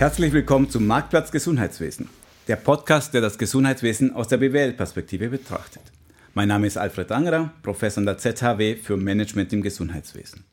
[0.00, 2.08] Herzlich willkommen zum Marktplatz Gesundheitswesen,
[2.48, 5.82] der Podcast, der das Gesundheitswesen aus der BWL-Perspektive betrachtet.
[6.32, 10.44] Mein Name ist Alfred Angerer, Professor an der ZHW für Management im Gesundheitswesen.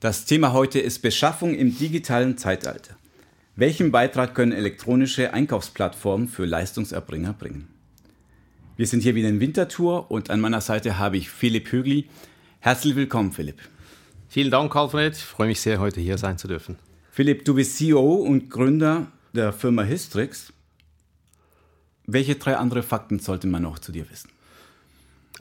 [0.00, 2.96] Das Thema heute ist Beschaffung im digitalen Zeitalter.
[3.54, 7.68] Welchen Beitrag können elektronische Einkaufsplattformen für Leistungserbringer bringen?
[8.78, 12.06] Wir sind hier wieder in Winterthur und an meiner Seite habe ich Philipp Hügli.
[12.60, 13.58] Herzlich willkommen, Philipp.
[14.30, 15.14] Vielen Dank, Alfred.
[15.14, 16.78] Ich freue mich sehr, heute hier sein zu dürfen.
[17.14, 20.52] Philipp, du bist CEO und Gründer der Firma Histrix.
[22.08, 24.30] Welche drei andere Fakten sollte man noch zu dir wissen?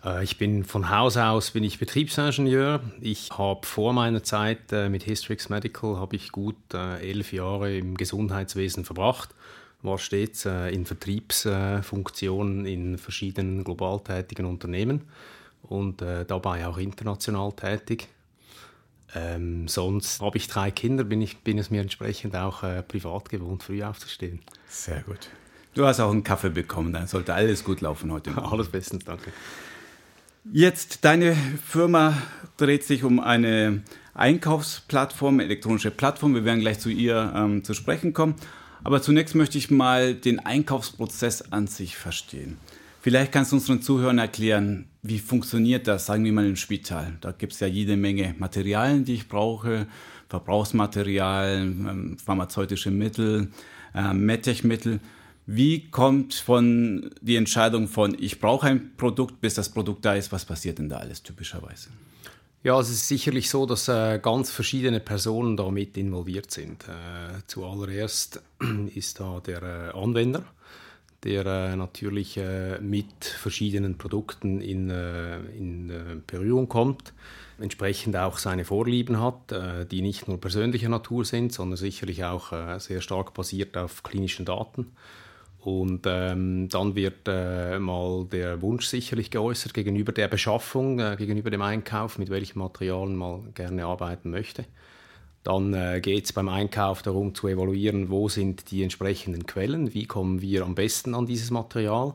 [0.05, 2.82] Äh, ich bin von Haus aus bin ich Betriebsingenieur.
[3.02, 7.76] Ich habe vor meiner Zeit äh, mit Histrix Medical habe ich gut äh, elf Jahre
[7.76, 9.34] im Gesundheitswesen verbracht.
[9.82, 15.02] War stets in Vertriebsfunktionen in verschiedenen global tätigen Unternehmen
[15.63, 18.08] und dabei auch international tätig.
[19.16, 23.29] Ähm, sonst habe ich drei Kinder, bin, ich, bin es mir entsprechend auch äh, privat
[23.29, 24.40] gewohnt, früh aufzustehen.
[24.68, 25.29] Sehr gut.
[25.74, 28.32] Du hast auch einen Kaffee bekommen, dann sollte alles gut laufen heute.
[28.32, 28.48] Morgen.
[28.52, 29.32] Alles bestens, danke.
[30.52, 32.21] Jetzt, deine Firma
[32.57, 33.82] dreht sich um eine
[34.13, 36.35] Einkaufsplattform, elektronische Plattform.
[36.35, 38.35] Wir werden gleich zu ihr ähm, zu sprechen kommen.
[38.84, 42.57] Aber zunächst möchte ich mal den Einkaufsprozess an sich verstehen.
[43.02, 47.18] Vielleicht kannst du unseren Zuhörern erklären, wie funktioniert das, sagen wir mal im Spital.
[47.20, 49.85] Da gibt es ja jede Menge Materialien, die ich brauche,
[50.29, 53.49] Verbrauchsmaterialien, ähm, pharmazeutische Mittel,
[53.93, 55.01] äh, MedTech-Mittel.
[55.46, 60.31] Wie kommt von die Entscheidung von ich brauche ein Produkt, bis das Produkt da ist,
[60.31, 61.90] was passiert denn da alles typischerweise?
[62.63, 66.85] Ja, es ist sicherlich so, dass äh, ganz verschiedene Personen damit involviert sind.
[66.88, 68.41] Äh, zuallererst
[68.96, 70.46] ist da der äh, Anwender,
[71.24, 77.13] der äh, natürlich äh, mit verschiedenen Produkten in, äh, in äh, Berührung kommt,
[77.59, 82.52] entsprechend auch seine Vorlieben hat, äh, die nicht nur persönlicher Natur sind, sondern sicherlich auch
[82.52, 84.92] äh, sehr stark basiert auf klinischen Daten.
[85.59, 92.18] Und ähm, dann wird mal der Wunsch sicherlich geäußert gegenüber der Beschaffung, gegenüber dem Einkauf,
[92.18, 94.66] mit welchen Materialien man gerne arbeiten möchte.
[95.44, 100.06] Dann äh, geht es beim Einkauf darum zu evaluieren, wo sind die entsprechenden Quellen, wie
[100.06, 102.14] kommen wir am besten an dieses Material.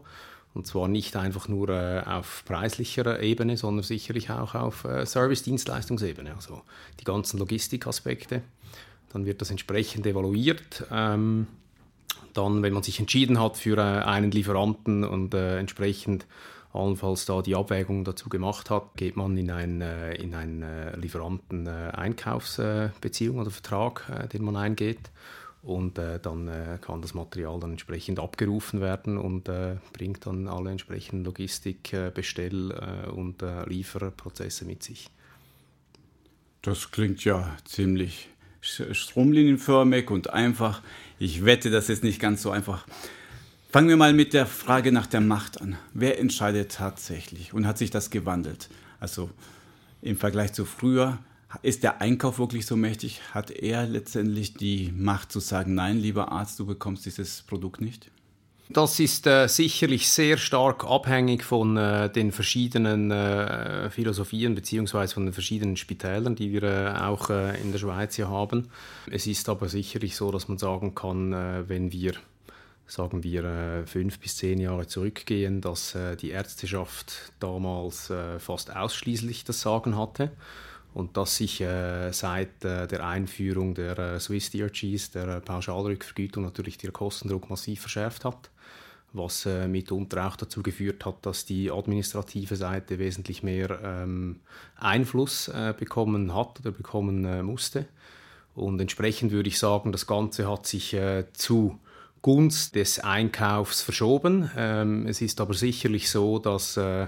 [0.54, 6.34] Und zwar nicht einfach nur äh, auf preislicher Ebene, sondern sicherlich auch auf äh, Service-Dienstleistungsebene,
[6.34, 6.62] also
[7.00, 8.42] die ganzen Logistikaspekte.
[9.12, 10.84] Dann wird das entsprechend evaluiert.
[10.90, 11.46] Ähm,
[12.32, 16.26] dann, wenn man sich entschieden hat für einen Lieferanten und entsprechend
[16.72, 23.38] allenfalls da die Abwägung dazu gemacht hat, geht man in eine in ein äh, Lieferanten-Einkaufsbeziehung
[23.38, 25.10] oder Vertrag, äh, den man eingeht.
[25.62, 30.46] Und äh, dann äh, kann das Material dann entsprechend abgerufen werden und äh, bringt dann
[30.46, 32.72] alle entsprechenden Logistik-, äh, Bestell-
[33.14, 35.10] und Lieferprozesse mit sich.
[36.62, 38.28] Das klingt ja ziemlich
[38.60, 40.82] stromlinienförmig und einfach.
[41.18, 42.86] Ich wette, das ist nicht ganz so einfach.
[43.70, 45.76] Fangen wir mal mit der Frage nach der Macht an.
[45.92, 48.70] Wer entscheidet tatsächlich und hat sich das gewandelt?
[48.98, 49.28] Also
[50.00, 51.18] im Vergleich zu früher,
[51.60, 53.20] ist der Einkauf wirklich so mächtig?
[53.34, 58.10] Hat er letztendlich die Macht zu sagen, nein, lieber Arzt, du bekommst dieses Produkt nicht?
[58.70, 65.26] Das ist äh, sicherlich sehr stark abhängig von äh, den verschiedenen äh, Philosophien beziehungsweise von
[65.26, 68.68] den verschiedenen Spitälern, die wir äh, auch äh, in der Schweiz hier haben.
[69.10, 72.14] Es ist aber sicherlich so, dass man sagen kann, äh, wenn wir
[72.88, 78.74] sagen wir, äh, fünf bis zehn Jahre zurückgehen, dass äh, die Ärzteschaft damals äh, fast
[78.74, 80.32] ausschließlich das Sagen hatte
[80.94, 81.58] und dass sich
[82.10, 88.50] seit der Einführung der Swiss DRGs, der Pauschalrückvergütung, natürlich der Kostendruck massiv verschärft hat,
[89.12, 94.40] was mitunter auch dazu geführt hat, dass die administrative Seite wesentlich mehr ähm,
[94.76, 97.86] Einfluss bekommen hat oder bekommen musste.
[98.56, 100.96] Und entsprechend würde ich sagen, das Ganze hat sich
[101.34, 101.78] zu
[102.22, 104.50] Gunst des Einkaufs verschoben.
[104.56, 107.06] Ähm, es ist aber sicherlich so, dass, äh,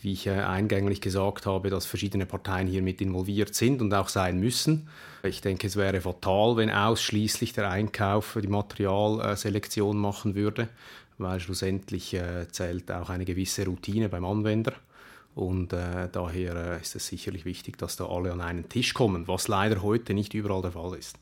[0.00, 4.08] wie ich äh, eingänglich gesagt habe, dass verschiedene Parteien hier mit involviert sind und auch
[4.08, 4.88] sein müssen.
[5.22, 10.68] Ich denke, es wäre fatal, wenn ausschließlich der Einkauf die Materialselektion machen würde,
[11.18, 14.72] weil schlussendlich äh, zählt auch eine gewisse Routine beim Anwender.
[15.34, 19.48] Und äh, daher ist es sicherlich wichtig, dass da alle an einen Tisch kommen, was
[19.48, 21.16] leider heute nicht überall der Fall ist.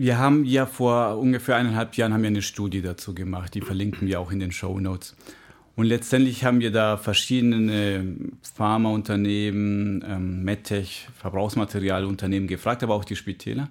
[0.00, 4.08] Wir haben ja vor ungefähr eineinhalb Jahren haben wir eine Studie dazu gemacht, die verlinken
[4.08, 5.14] wir auch in den Show Notes.
[5.76, 8.16] Und letztendlich haben wir da verschiedene
[8.54, 13.64] Pharmaunternehmen, ähm, MedTech, Verbrauchsmaterialunternehmen gefragt, aber auch die Spitäler.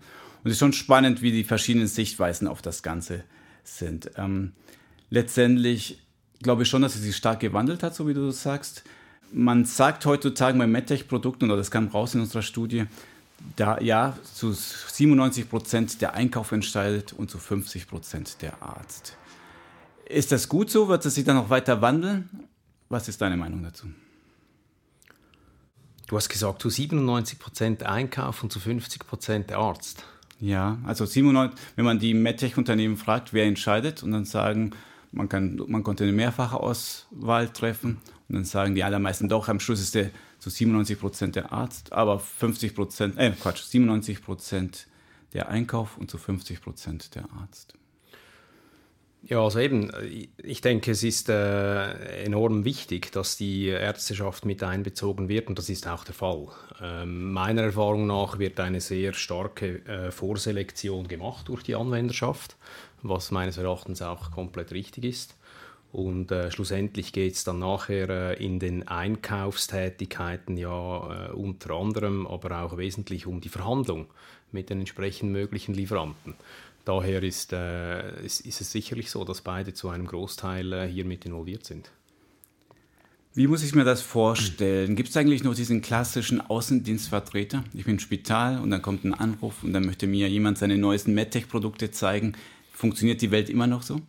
[0.44, 3.24] Und es ist schon spannend, wie die verschiedenen Sichtweisen auf das Ganze
[3.64, 4.12] sind.
[4.16, 4.52] Ähm,
[5.10, 5.98] letztendlich
[6.44, 8.84] glaube ich schon, dass es sich stark gewandelt hat, so wie du sagst.
[9.32, 12.86] Man sagt heutzutage bei MedTech-Produkten, oder das kam raus in unserer Studie,
[13.56, 19.16] Da ja, zu 97 Prozent der Einkauf entscheidet und zu 50 Prozent der Arzt.
[20.06, 20.88] Ist das gut so?
[20.88, 22.48] Wird es sich dann noch weiter wandeln?
[22.90, 23.88] Was ist deine Meinung dazu?
[26.08, 30.04] Du hast gesagt, zu 97 Prozent Einkauf und zu 50 Prozent der Arzt.
[30.40, 34.72] Ja, also 97, wenn man die MedTech-Unternehmen fragt, wer entscheidet, und dann sagen,
[35.12, 39.60] man, kann, man konnte eine mehrfache Auswahl treffen, und dann sagen die allermeisten doch, am
[39.60, 40.10] Schluss ist der
[40.40, 44.88] zu 97 Prozent der Arzt, aber 50 Prozent, äh Quatsch, 97 Prozent
[45.34, 47.76] der Einkauf und zu 50 Prozent der Arzt.
[49.22, 49.92] Ja, also eben,
[50.42, 55.68] ich denke, es ist äh, enorm wichtig, dass die Ärzteschaft mit einbezogen wird und das
[55.68, 56.48] ist auch der Fall.
[56.82, 62.56] Ähm, meiner Erfahrung nach wird eine sehr starke äh, Vorselektion gemacht durch die Anwenderschaft,
[63.02, 65.36] was meines Erachtens auch komplett richtig ist.
[65.92, 72.28] Und äh, schlussendlich geht es dann nachher äh, in den Einkaufstätigkeiten ja äh, unter anderem,
[72.28, 74.06] aber auch wesentlich um die Verhandlung
[74.52, 76.36] mit den entsprechend möglichen Lieferanten.
[76.86, 81.06] Daher ist, äh, ist, ist, es sicherlich so, dass beide zu einem Großteil äh, hier
[81.06, 81.92] mit involviert sind.
[83.34, 84.96] Wie muss ich mir das vorstellen?
[84.96, 87.64] Gibt es eigentlich noch diesen klassischen Außendienstvertreter?
[87.74, 90.78] Ich bin im Spital und dann kommt ein Anruf und dann möchte mir jemand seine
[90.78, 92.34] neuesten MedTech-Produkte zeigen.
[92.74, 94.02] Funktioniert die Welt immer noch so?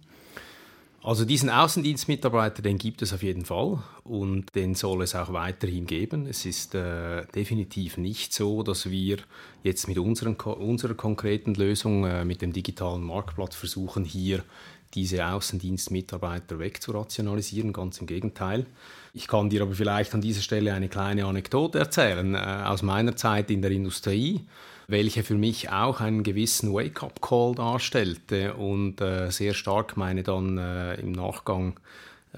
[1.02, 5.86] Also diesen Außendienstmitarbeiter, den gibt es auf jeden Fall und den soll es auch weiterhin
[5.86, 6.26] geben.
[6.26, 9.16] Es ist äh, definitiv nicht so, dass wir
[9.62, 14.44] jetzt mit unseren, unserer konkreten Lösung, äh, mit dem digitalen Marktplatz versuchen, hier
[14.92, 17.72] diese Außendienstmitarbeiter wegzurationalisieren.
[17.72, 18.66] Ganz im Gegenteil.
[19.14, 23.16] Ich kann dir aber vielleicht an dieser Stelle eine kleine Anekdote erzählen äh, aus meiner
[23.16, 24.44] Zeit in der Industrie
[24.90, 30.94] welche für mich auch einen gewissen Wake-up-Call darstellte und äh, sehr stark meine dann äh,
[30.94, 31.78] im Nachgang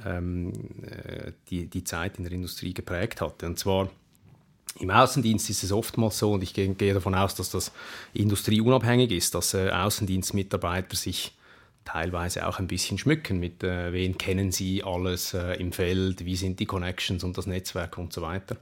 [0.04, 0.52] ähm,
[0.82, 3.46] äh, die, die Zeit in der Industrie geprägt hatte.
[3.46, 3.90] Und zwar
[4.78, 7.72] im Außendienst ist es oftmals so, und ich gehe, gehe davon aus, dass das
[8.14, 11.34] industrieunabhängig ist, dass äh, Außendienstmitarbeiter sich
[11.84, 16.37] teilweise auch ein bisschen schmücken mit, äh, wen kennen sie alles äh, im Feld, wie
[16.37, 18.56] sind die Connections und das Netzwerk und so weiter.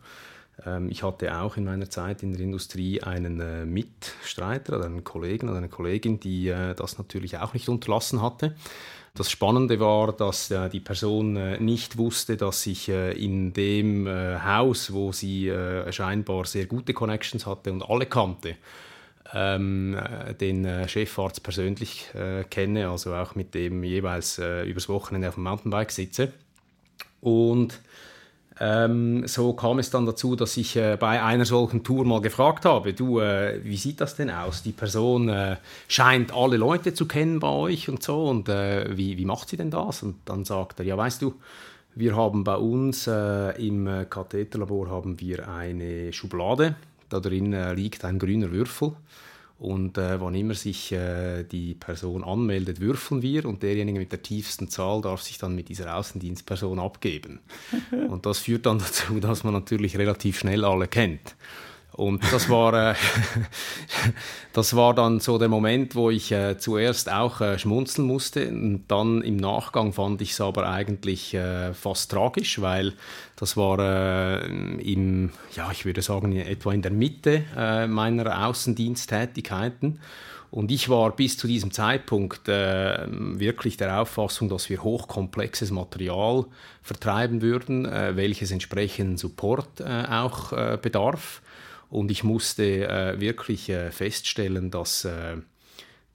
[0.67, 5.05] Ähm, ich hatte auch in meiner Zeit in der Industrie einen äh, Mitstreiter oder einen
[5.05, 8.55] Kollegen oder eine Kollegin, die äh, das natürlich auch nicht unterlassen hatte.
[9.15, 11.33] Das Spannende war, dass äh, die Person
[11.65, 15.53] nicht wusste, dass ich in dem Haus, wo sie
[15.91, 18.55] scheinbar sehr gute Connections hatte und alle kannte,
[19.35, 19.99] ähm,
[20.41, 22.07] den Chefarzt persönlich
[22.51, 26.33] kenne, also auch mit dem jeweils übers Wochenende auf dem Mountainbike sitze.
[27.21, 27.81] Und
[28.61, 32.67] ähm, so kam es dann dazu, dass ich äh, bei einer solchen Tour mal gefragt
[32.67, 34.63] habe, du, äh, wie sieht das denn aus?
[34.63, 35.57] Die Person äh,
[35.89, 39.57] scheint alle Leute zu kennen bei euch und so, und äh, wie, wie macht sie
[39.57, 40.03] denn das?
[40.03, 41.35] Und dann sagt er, ja, weißt du,
[41.95, 46.77] wir haben bei uns äh, im Katheterlabor haben wir eine Schublade,
[47.09, 48.93] da drin äh, liegt ein grüner Würfel
[49.61, 54.23] und äh, wann immer sich äh, die Person anmeldet, würfeln wir und derjenige mit der
[54.23, 57.41] tiefsten Zahl darf sich dann mit dieser Außendienstperson abgeben.
[58.09, 61.37] Und das führt dann dazu, dass man natürlich relativ schnell alle kennt.
[62.01, 62.95] Und das war, äh,
[64.55, 68.49] das war dann so der Moment, wo ich äh, zuerst auch äh, schmunzeln musste.
[68.49, 72.95] Und dann im Nachgang fand ich es aber eigentlich äh, fast tragisch, weil
[73.37, 80.01] das war äh, im, ja, ich würde sagen, etwa in der Mitte äh, meiner Außendiensttätigkeiten.
[80.51, 86.47] Und ich war bis zu diesem Zeitpunkt äh, wirklich der Auffassung, dass wir hochkomplexes Material
[86.81, 91.43] vertreiben würden, äh, welches entsprechenden Support äh, auch bedarf.
[91.91, 95.39] Und ich musste äh, wirklich äh, feststellen, dass, äh,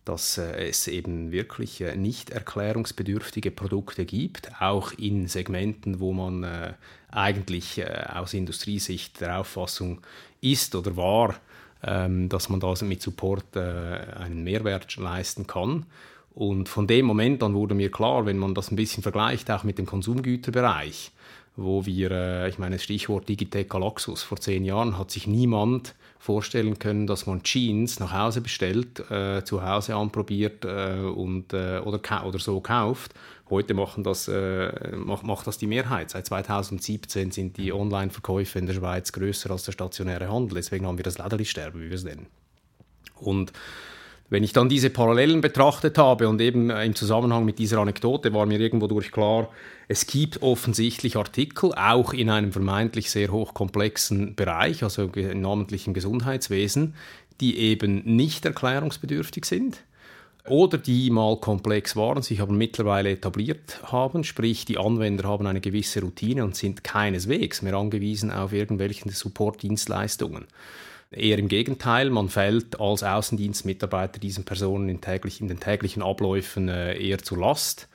[0.05, 6.43] dass äh, es eben wirklich äh, nicht erklärungsbedürftige Produkte gibt, auch in Segmenten, wo man
[6.43, 6.73] äh,
[7.11, 10.01] eigentlich aus Industriesicht der Auffassung
[10.41, 11.35] ist oder war,
[11.83, 15.85] ähm, dass man da mit Support einen Mehrwert leisten kann.
[16.33, 19.63] Und von dem Moment an wurde mir klar, wenn man das ein bisschen vergleicht, auch
[19.63, 21.11] mit dem Konsumgüterbereich,
[21.55, 26.79] wo wir, äh, ich meine, Stichwort Digitec Galaxus, vor zehn Jahren hat sich niemand vorstellen
[26.79, 32.25] können, dass man Jeans nach Hause bestellt, äh, zu Hause anprobiert äh, und, äh, oder,
[32.25, 33.13] oder so kauft.
[33.49, 36.09] Heute machen das, äh, macht, macht das die Mehrheit.
[36.09, 40.55] Seit 2017 sind die Online-Verkäufe in der Schweiz größer als der stationäre Handel.
[40.55, 42.25] Deswegen haben wir das Lederli-Sterben, wie wir es nennen.
[43.17, 43.53] Und
[44.29, 48.45] wenn ich dann diese Parallelen betrachtet habe und eben im Zusammenhang mit dieser Anekdote war
[48.45, 49.49] mir irgendwo durch klar,
[49.87, 56.95] es gibt offensichtlich Artikel, auch in einem vermeintlich sehr hochkomplexen Bereich, also namentlich im Gesundheitswesen,
[57.39, 59.83] die eben nicht erklärungsbedürftig sind
[60.47, 65.61] oder die mal komplex waren, sich aber mittlerweile etabliert haben, sprich die Anwender haben eine
[65.61, 70.45] gewisse Routine und sind keineswegs mehr angewiesen auf irgendwelche Supportdienstleistungen.
[71.11, 76.67] Eher im Gegenteil, man fällt als Außendienstmitarbeiter diesen Personen in, täglich, in den täglichen Abläufen
[76.67, 77.87] äh, eher zur Last.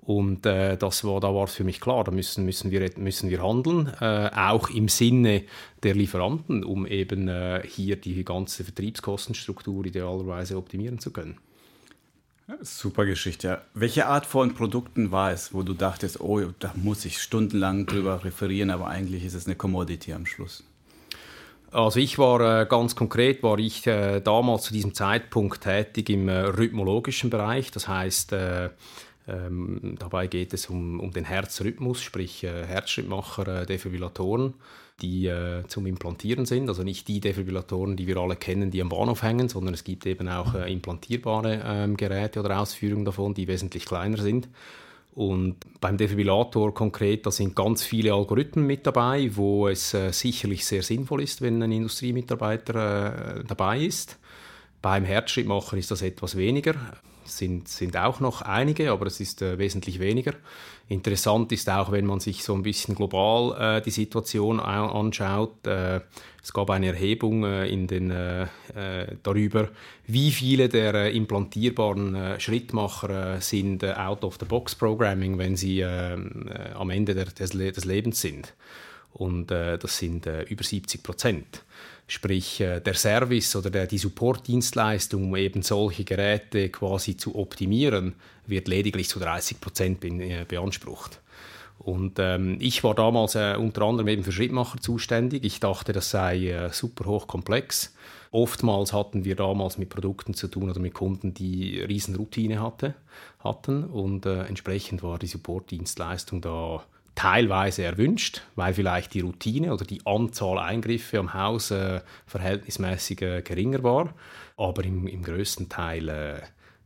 [0.00, 3.30] Und äh, das war, da war es für mich klar, da müssen, müssen, wir, müssen
[3.30, 5.44] wir handeln, äh, auch im Sinne
[5.84, 11.38] der Lieferanten, um eben äh, hier die ganze Vertriebskostenstruktur idealerweise optimieren zu können.
[12.62, 13.62] Super Geschichte.
[13.74, 18.24] Welche Art von Produkten war es, wo du dachtest, oh, da muss ich stundenlang drüber
[18.24, 20.64] referieren, aber eigentlich ist es eine Commodity am Schluss?
[21.72, 26.28] Also ich war äh, ganz konkret, war ich äh, damals zu diesem Zeitpunkt tätig im
[26.28, 27.70] äh, rhythmologischen Bereich.
[27.70, 28.70] Das heißt, äh,
[29.26, 34.54] ähm, dabei geht es um, um den Herzrhythmus, sprich äh, Herzschrittmacher, Defibrillatoren
[35.02, 36.68] die äh, zum Implantieren sind.
[36.68, 40.06] Also nicht die Defibrillatoren, die wir alle kennen, die am Bahnhof hängen, sondern es gibt
[40.06, 44.48] eben auch äh, implantierbare äh, Geräte oder Ausführungen davon, die wesentlich kleiner sind.
[45.14, 50.64] Und beim Defibrillator konkret, da sind ganz viele Algorithmen mit dabei, wo es äh, sicherlich
[50.64, 54.18] sehr sinnvoll ist, wenn ein Industriemitarbeiter äh, dabei ist.
[54.80, 56.74] Beim Herzschrittmacher ist das etwas weniger
[57.24, 60.34] sind, sind auch noch einige, aber es ist äh, wesentlich weniger.
[60.88, 65.66] Interessant ist auch, wenn man sich so ein bisschen global äh, die Situation anschaut.
[65.66, 66.00] Äh,
[66.42, 68.42] es gab eine Erhebung äh, in den, äh,
[68.74, 69.70] äh, darüber,
[70.06, 78.20] wie viele der implantierbaren Schrittmacher sind Out-of-the-Box-Programming, wenn sie am Ende der, des, des, Lebens
[78.20, 78.52] sind.
[79.14, 81.62] Und das sind über 70 Prozent.
[82.12, 88.14] Sprich, äh, der Service oder der, die Supportdienstleistung, um eben solche Geräte quasi zu optimieren,
[88.46, 91.20] wird lediglich zu 30 Prozent äh, beansprucht.
[91.78, 95.44] Und ähm, ich war damals äh, unter anderem eben für Schrittmacher zuständig.
[95.44, 97.94] Ich dachte, das sei äh, super hochkomplex.
[98.30, 102.94] Oftmals hatten wir damals mit Produkten zu tun oder mit Kunden, die Riesenroutine hatte,
[103.42, 109.84] hatten und äh, entsprechend war die Supportdienstleistung da teilweise erwünscht, weil vielleicht die Routine oder
[109.84, 114.14] die Anzahl Eingriffe am Haus äh, verhältnismäßig äh, geringer war.
[114.56, 116.40] Aber im, im größten Teil äh,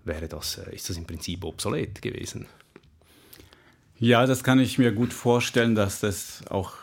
[0.04, 2.46] wäre das, äh, ist das im Prinzip obsolet gewesen.
[3.98, 6.74] Ja, das kann ich mir gut vorstellen, dass das auch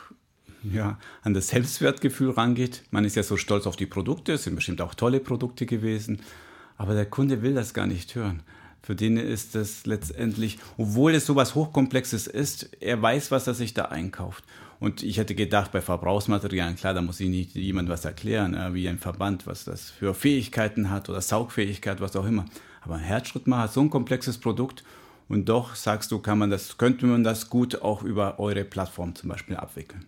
[0.63, 2.83] ja, an das Selbstwertgefühl rangeht.
[2.91, 6.21] Man ist ja so stolz auf die Produkte, es sind bestimmt auch tolle Produkte gewesen,
[6.77, 8.41] aber der Kunde will das gar nicht hören.
[8.83, 13.53] Für den ist das letztendlich, obwohl es so was Hochkomplexes ist, er weiß, was er
[13.53, 14.43] sich da einkauft.
[14.81, 18.73] Und ich hätte gedacht, bei Verbrauchsmaterialien, klar, da muss ich nicht jemand was erklären, äh,
[18.73, 22.43] wie ein Verband, was das für Fähigkeiten hat oder Saugfähigkeit, was auch immer.
[22.81, 24.83] Aber ein Herzschrittmacher so ein komplexes Produkt
[25.29, 29.15] und doch sagst du, kann man das, könnte man das gut auch über eure Plattform
[29.15, 30.03] zum Beispiel abwickeln.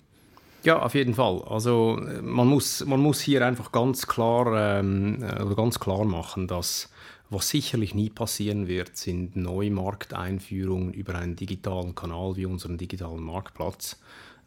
[0.64, 1.42] Ja, auf jeden Fall.
[1.48, 6.90] Also man muss, man muss hier einfach ganz klar, ähm, oder ganz klar machen, dass
[7.30, 13.22] was sicherlich nie passieren wird, sind neue Markteinführungen über einen digitalen Kanal wie unseren digitalen
[13.22, 14.00] Marktplatz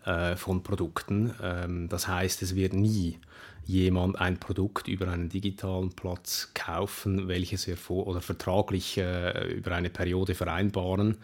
[0.04, 1.34] äh, von Produkten.
[1.42, 3.18] Ähm, das heißt, es wird nie
[3.64, 9.72] jemand ein Produkt über einen digitalen Platz kaufen, welches er vor oder vertraglich äh, über
[9.74, 11.18] eine Periode vereinbaren,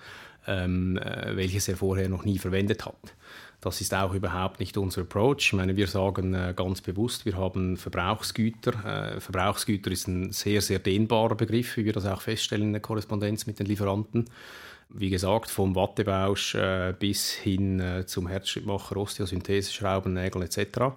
[0.47, 3.15] ähm, äh, welches er vorher noch nie verwendet hat.
[3.61, 5.39] Das ist auch überhaupt nicht unser Approach.
[5.39, 9.15] Ich meine, wir sagen äh, ganz bewusst, wir haben Verbrauchsgüter.
[9.17, 12.83] Äh, Verbrauchsgüter ist ein sehr, sehr dehnbarer Begriff, wie wir das auch feststellen in der
[12.83, 14.27] Korrespondenz mit den Lieferanten.
[14.91, 20.93] Wie gesagt, vom Wattebausch äh, bis hin äh, zum Herzschrittmacher, Osteosynthese, Schrauben, Nägel etc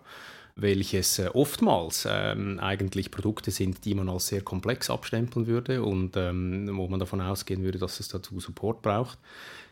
[0.57, 6.17] welches äh, oftmals ähm, eigentlich Produkte sind, die man als sehr komplex abstempeln würde und
[6.17, 9.19] ähm, wo man davon ausgehen würde, dass es dazu Support braucht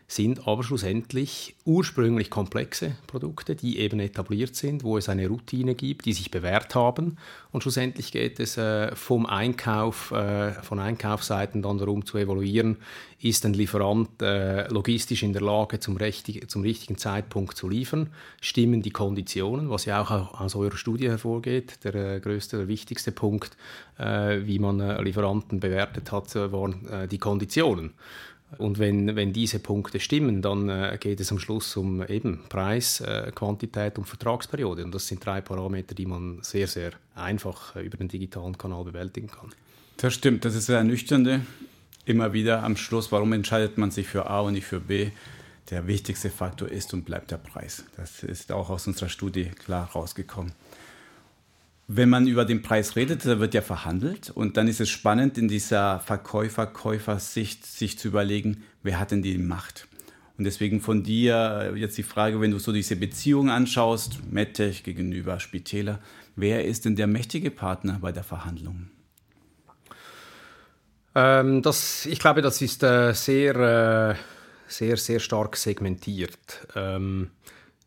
[0.08, 6.06] sind aber schlussendlich ursprünglich komplexe Produkte, die eben etabliert sind, wo es eine Routine gibt,
[6.06, 7.18] die sich bewährt haben.
[7.52, 12.78] Und schlussendlich geht es äh, vom Einkauf, äh, von Einkaufsseiten dann darum zu evaluieren,
[13.20, 18.12] ist ein Lieferant äh, logistisch in der Lage, zum, richtig, zum richtigen Zeitpunkt zu liefern,
[18.42, 21.84] stimmen die Konditionen, was ja auch aus eurer Studie hervorgeht.
[21.84, 23.58] Der äh, größte, der wichtigste Punkt,
[23.98, 27.94] äh, wie man äh, Lieferanten bewertet hat, waren die Konditionen.
[28.58, 33.02] Und wenn, wenn diese Punkte stimmen, dann äh, geht es am Schluss um eben Preis,
[33.02, 34.84] äh, Quantität und Vertragsperiode.
[34.84, 38.84] Und das sind drei Parameter, die man sehr, sehr einfach äh, über den digitalen Kanal
[38.84, 39.50] bewältigen kann.
[39.98, 41.42] Das stimmt, das ist sehr ernüchternde.
[42.06, 45.10] Immer wieder am Schluss, warum entscheidet man sich für A und nicht für B?
[45.72, 47.86] Der wichtigste Faktor ist und bleibt der Preis.
[47.98, 50.52] Das ist auch aus unserer Studie klar rausgekommen.
[51.88, 55.38] Wenn man über den Preis redet, da wird ja verhandelt und dann ist es spannend,
[55.38, 59.88] in dieser Verkäufer-Käufer-Sicht sich zu überlegen, wer hat denn die Macht?
[60.38, 64.84] Und deswegen von dir äh, jetzt die Frage, wenn du so diese Beziehung anschaust, Medtech
[64.84, 66.00] gegenüber Spitäler,
[66.36, 68.90] wer ist denn der mächtige Partner bei der Verhandlung?
[71.14, 74.16] Ähm, das, ich glaube, das ist äh, sehr, äh,
[74.68, 76.68] sehr, sehr stark segmentiert.
[76.76, 77.30] Ähm,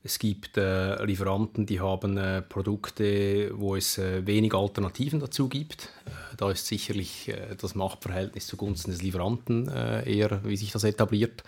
[0.04, 5.92] Es gibt äh, Lieferanten, die haben äh, Produkte, wo es äh, wenig Alternativen dazu gibt.
[6.06, 10.84] Äh, da ist sicherlich äh, das Machtverhältnis zugunsten des Lieferanten äh, eher, wie sich das
[10.84, 11.42] etabliert.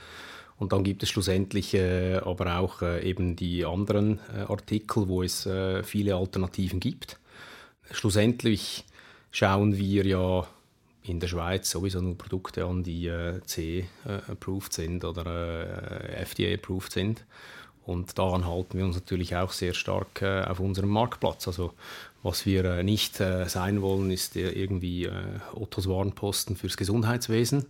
[0.58, 5.48] Und dann gibt es schlussendlich aber auch eben die anderen Artikel, wo es
[5.84, 7.18] viele Alternativen gibt.
[7.92, 8.84] Schlussendlich
[9.30, 10.46] schauen wir ja
[11.02, 13.10] in der Schweiz sowieso nur Produkte an, die
[13.46, 15.24] C-approved sind oder
[16.20, 17.24] FDA-approved sind.
[17.86, 21.48] Und daran halten wir uns natürlich auch sehr stark äh, auf unserem Marktplatz.
[21.48, 21.72] Also
[22.22, 25.12] was wir äh, nicht äh, sein wollen, ist irgendwie äh,
[25.54, 27.66] Ottos Warenposten fürs Gesundheitswesen.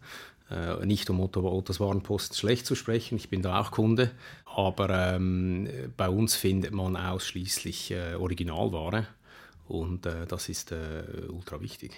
[0.50, 4.10] Äh, nicht um Otto, Ottos Warenposten schlecht zu sprechen, ich bin da auch Kunde.
[4.44, 9.06] Aber ähm, bei uns findet man ausschließlich äh, Originalware
[9.68, 10.74] und das ist
[11.28, 11.92] ultra wichtig.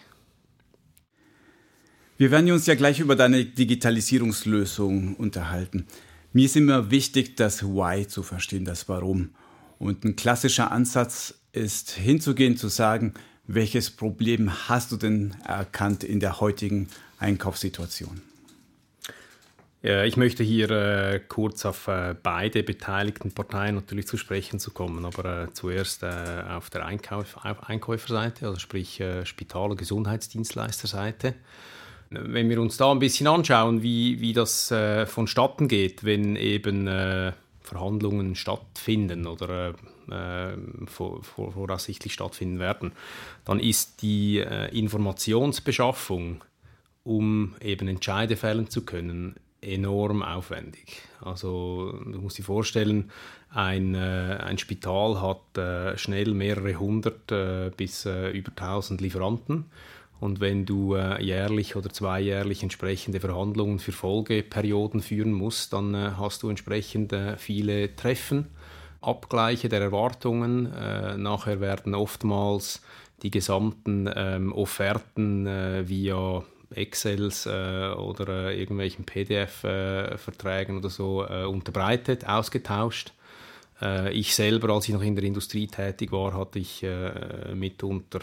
[2.19, 5.87] Wir werden uns ja gleich über deine Digitalisierungslösung unterhalten.
[6.35, 9.35] Mir ist immer wichtig, das Why zu verstehen, das Warum.
[9.79, 13.13] Und ein klassischer Ansatz ist hinzugehen, zu sagen,
[13.47, 18.23] welches Problem hast du denn erkannt in der heutigen Einkaufssituation?
[19.83, 24.71] Ja, ich möchte hier äh, kurz auf äh, beide beteiligten Parteien natürlich zu sprechen zu
[24.71, 31.35] kommen, aber äh, zuerst äh, auf der Einkauf, Einkäuferseite, also sprich äh, Spital- und Gesundheitsdienstleisterseite
[32.21, 36.87] wenn wir uns da ein bisschen anschauen, wie, wie das äh, vonstatten geht, wenn eben
[36.87, 39.75] äh, Verhandlungen stattfinden oder
[40.11, 42.93] äh, vor, vor, voraussichtlich stattfinden werden,
[43.45, 46.45] dann ist die äh, Informationsbeschaffung,
[47.05, 51.03] um eben Entscheide fällen zu können, enorm aufwendig.
[51.21, 53.11] Also du musst dir vorstellen,
[53.49, 57.27] ein, äh, ein Spital hat äh, schnell mehrere hundert
[57.77, 59.67] bis über tausend Lieferanten
[60.23, 66.13] und wenn du äh, jährlich oder zweijährlich entsprechende Verhandlungen für Folgeperioden führen musst, dann äh,
[66.17, 68.47] hast du entsprechend äh, viele Treffen,
[69.01, 70.73] Abgleiche der Erwartungen.
[70.73, 72.83] Äh, nachher werden oftmals
[73.25, 83.13] die gesamten ähm, Offerten äh, via Excels äh, oder irgendwelchen PDF-Verträgen oder so unterbreitet, ausgetauscht.
[84.13, 86.87] ich selber, als ich noch in der Industrie tätig war, hatte ich
[87.53, 88.21] mitunter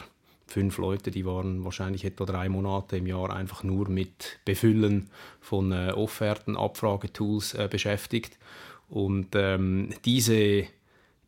[0.49, 5.09] fünf Leute, die waren wahrscheinlich etwa drei Monate im Jahr einfach nur mit Befüllen
[5.39, 8.37] von äh, Offerten, Abfragetools äh, beschäftigt.
[8.89, 10.65] Und ähm, diese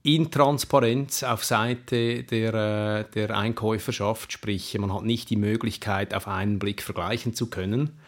[0.03, 6.57] Intransparenz auf Seite der, äh, der Einkäuferschaft, sprich man hat nicht die Möglichkeit, auf einen
[6.57, 7.99] Blick vergleichen zu können,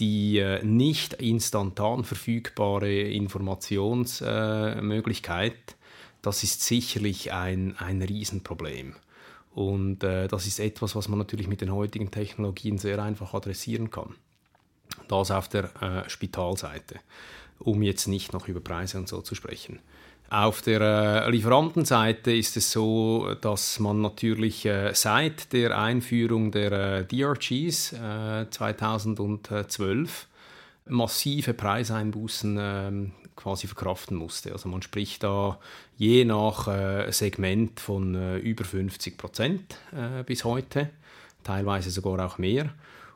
[0.00, 5.76] die äh, nicht instantan verfügbare Informationsmöglichkeit,
[6.22, 8.96] das ist sicherlich ein, ein Riesenproblem.
[9.56, 13.90] Und äh, das ist etwas, was man natürlich mit den heutigen Technologien sehr einfach adressieren
[13.90, 14.14] kann.
[15.08, 16.96] Das auf der äh, Spitalseite,
[17.58, 19.78] um jetzt nicht noch über Preise und so zu sprechen.
[20.28, 26.72] Auf der äh, Lieferantenseite ist es so, dass man natürlich äh, seit der Einführung der
[26.72, 27.94] äh, DRGs
[28.50, 30.26] 2012
[30.86, 34.52] äh, massive Preiseinbußen ähm, quasi verkraften musste.
[34.52, 35.60] Also man spricht da
[35.96, 40.90] je nach äh, Segment von äh, über 50 Prozent äh, bis heute,
[41.44, 42.72] teilweise sogar auch mehr.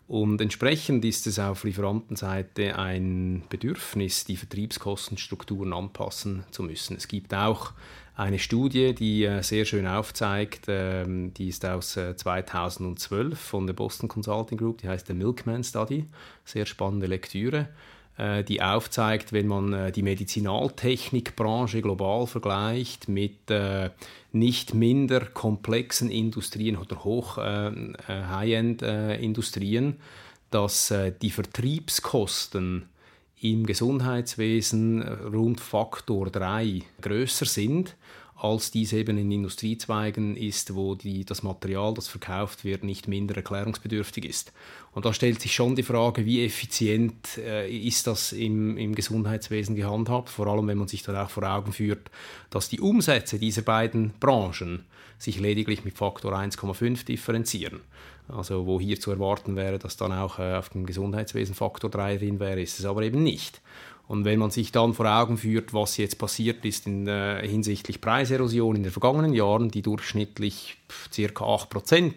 [0.06, 6.96] Und entsprechend ist es auf Lieferantenseite ein Bedürfnis, die Vertriebskostenstrukturen anpassen zu müssen.
[6.96, 7.72] Es gibt auch
[8.16, 13.74] eine Studie, die äh, sehr schön aufzeigt, ähm, die ist aus 2012 äh, von der
[13.74, 16.06] Boston Consulting Group, die heißt der Milkman Study,
[16.44, 17.68] sehr spannende Lektüre
[18.44, 23.88] die aufzeigt, wenn man äh, die Medizinaltechnikbranche global vergleicht mit äh,
[24.32, 29.96] nicht minder komplexen Industrien oder hoch High-End-Industrien,
[30.50, 32.88] dass die Vertriebskosten
[33.40, 37.96] im Gesundheitswesen rund Faktor 3 größer sind
[38.42, 43.36] als dies eben in Industriezweigen ist, wo die, das Material, das verkauft wird, nicht minder
[43.36, 44.52] erklärungsbedürftig ist.
[44.92, 49.76] Und da stellt sich schon die Frage, wie effizient äh, ist das im, im Gesundheitswesen
[49.76, 52.10] gehandhabt, vor allem wenn man sich dann auch vor Augen führt,
[52.48, 54.84] dass die Umsätze dieser beiden Branchen
[55.18, 57.80] sich lediglich mit Faktor 1,5 differenzieren.
[58.26, 62.16] Also wo hier zu erwarten wäre, dass dann auch äh, auf dem Gesundheitswesen Faktor 3
[62.16, 63.60] drin wäre, ist es aber eben nicht.
[64.10, 68.00] Und wenn man sich dann vor Augen führt, was jetzt passiert ist in, äh, hinsichtlich
[68.00, 70.78] Preiserosion in den vergangenen Jahren, die durchschnittlich
[71.14, 71.44] ca.
[71.44, 72.12] 8%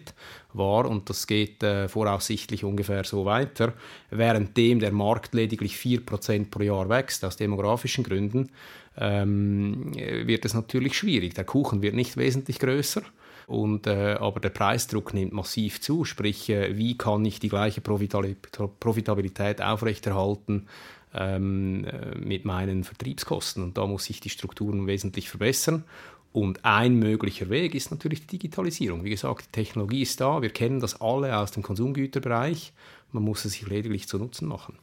[0.54, 3.74] war, und das geht äh, voraussichtlich ungefähr so weiter,
[4.10, 8.50] währenddem der Markt lediglich 4% pro Jahr wächst, aus demografischen Gründen,
[8.98, 11.34] ähm, wird es natürlich schwierig.
[11.34, 13.02] Der Kuchen wird nicht wesentlich größer.
[13.46, 17.80] Und, äh, aber der Preisdruck nimmt massiv zu, sprich, äh, wie kann ich die gleiche
[17.82, 20.66] Profitabilität aufrechterhalten
[21.14, 23.62] ähm, äh, mit meinen Vertriebskosten.
[23.62, 25.84] Und da muss ich die Strukturen wesentlich verbessern.
[26.32, 29.04] Und ein möglicher Weg ist natürlich die Digitalisierung.
[29.04, 32.72] Wie gesagt, die Technologie ist da, wir kennen das alle aus dem Konsumgüterbereich,
[33.12, 34.76] man muss es sich lediglich zu Nutzen machen.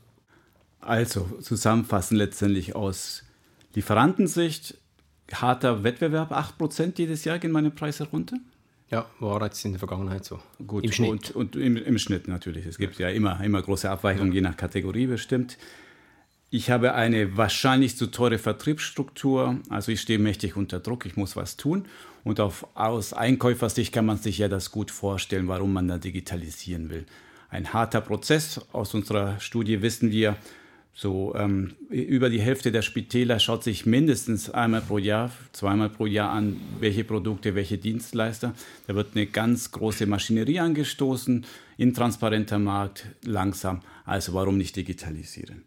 [0.80, 3.24] Also zusammenfassen letztendlich aus
[3.76, 4.78] Lieferantensicht,
[5.34, 8.38] harter Wettbewerb, 8% jedes Jahr gehen meine Preise runter?
[8.90, 10.40] Ja, war jetzt in der Vergangenheit so.
[10.66, 11.10] Gut, Im Schnitt.
[11.10, 12.66] Und, und im, im, Schnitt natürlich.
[12.66, 14.36] Es gibt ja, ja immer, immer große Abweichungen, ja.
[14.36, 15.58] je nach Kategorie bestimmt.
[16.54, 21.38] Ich habe eine wahrscheinlich zu teure Vertriebsstruktur, also ich stehe mächtig unter Druck, ich muss
[21.38, 21.86] was tun.
[22.26, 26.90] Und auf, aus Einkäufersicht kann man sich ja das gut vorstellen, warum man da digitalisieren
[26.90, 27.06] will.
[27.50, 28.60] Ein harter Prozess.
[28.74, 30.36] Aus unserer Studie wissen wir,
[30.94, 36.06] so ähm, über die Hälfte der Spitäler schaut sich mindestens einmal pro Jahr, zweimal pro
[36.06, 38.54] Jahr an, welche Produkte, welche Dienstleister.
[38.88, 41.46] Da wird eine ganz große Maschinerie angestoßen,
[41.78, 43.80] intransparenter Markt, langsam.
[44.04, 45.64] Also warum nicht digitalisieren?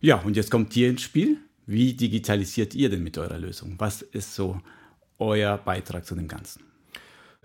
[0.00, 1.38] Ja, und jetzt kommt ihr ins Spiel.
[1.66, 3.74] Wie digitalisiert ihr denn mit eurer Lösung?
[3.78, 4.60] Was ist so
[5.18, 6.62] euer Beitrag zu dem Ganzen?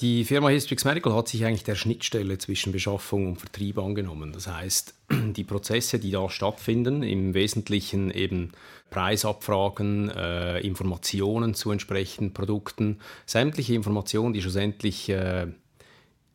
[0.02, 4.34] Die Firma Histrix Medical hat sich eigentlich der Schnittstelle zwischen Beschaffung und Vertrieb angenommen.
[4.34, 8.52] Das heißt, die Prozesse, die da stattfinden, im Wesentlichen eben
[8.90, 15.48] Preisabfragen, äh, Informationen zu entsprechenden Produkten, sämtliche Informationen, die schlussendlich äh,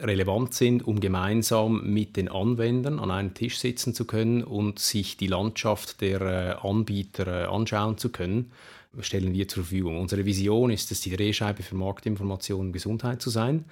[0.01, 5.17] relevant sind, um gemeinsam mit den Anwendern an einem Tisch sitzen zu können und sich
[5.17, 8.53] die Landschaft der äh, Anbieter äh, anschauen zu können,
[9.01, 9.99] stellen wir zur Verfügung.
[9.99, 13.65] Unsere Vision ist es, die Drehscheibe für Marktinformation und Gesundheit zu sein.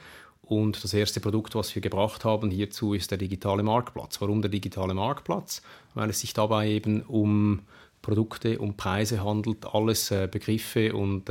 [0.43, 4.21] Und das erste Produkt, was wir gebracht haben hierzu, ist der digitale Marktplatz.
[4.21, 5.63] Warum der digitale Marktplatz?
[5.95, 7.61] Weil es sich dabei eben um
[8.03, 11.31] Produkte, um Preise handelt, alles äh, Begriffe und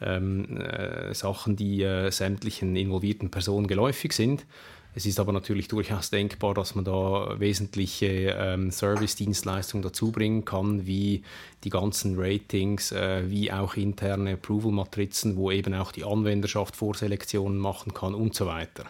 [0.00, 4.44] ähm, äh, Sachen, die äh, sämtlichen involvierten Personen geläufig sind.
[4.96, 10.86] Es ist aber natürlich durchaus denkbar, dass man da wesentliche ähm, Service-Dienstleistungen dazu bringen kann,
[10.86, 11.22] wie
[11.64, 17.92] die ganzen Ratings, äh, wie auch interne Approval-Matrizen, wo eben auch die Anwenderschaft Vorselektionen machen
[17.92, 18.84] kann und so weiter.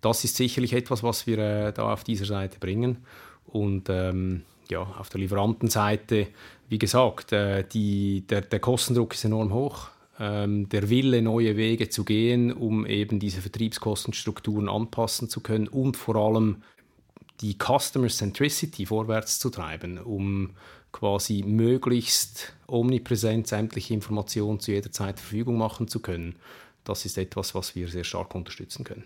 [0.00, 3.04] Das ist sicherlich etwas, was wir äh, da auf dieser Seite bringen.
[3.46, 6.26] Und ähm, ja, auf der Lieferantenseite,
[6.68, 12.04] wie gesagt, äh, die, der, der Kostendruck ist enorm hoch der Wille, neue Wege zu
[12.04, 16.62] gehen, um eben diese Vertriebskostenstrukturen anpassen zu können und vor allem
[17.40, 20.50] die Customer Centricity vorwärts zu treiben, um
[20.90, 26.34] quasi möglichst omnipräsent sämtliche Informationen zu jeder Zeit zur Verfügung machen zu können.
[26.82, 29.04] Das ist etwas, was wir sehr stark unterstützen können.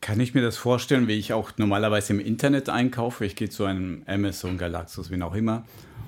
[0.00, 3.24] Kann ich mir das vorstellen, wie ich auch normalerweise im Internet einkaufe?
[3.24, 5.64] Ich gehe zu einem Amazon, Galaxus, wie auch immer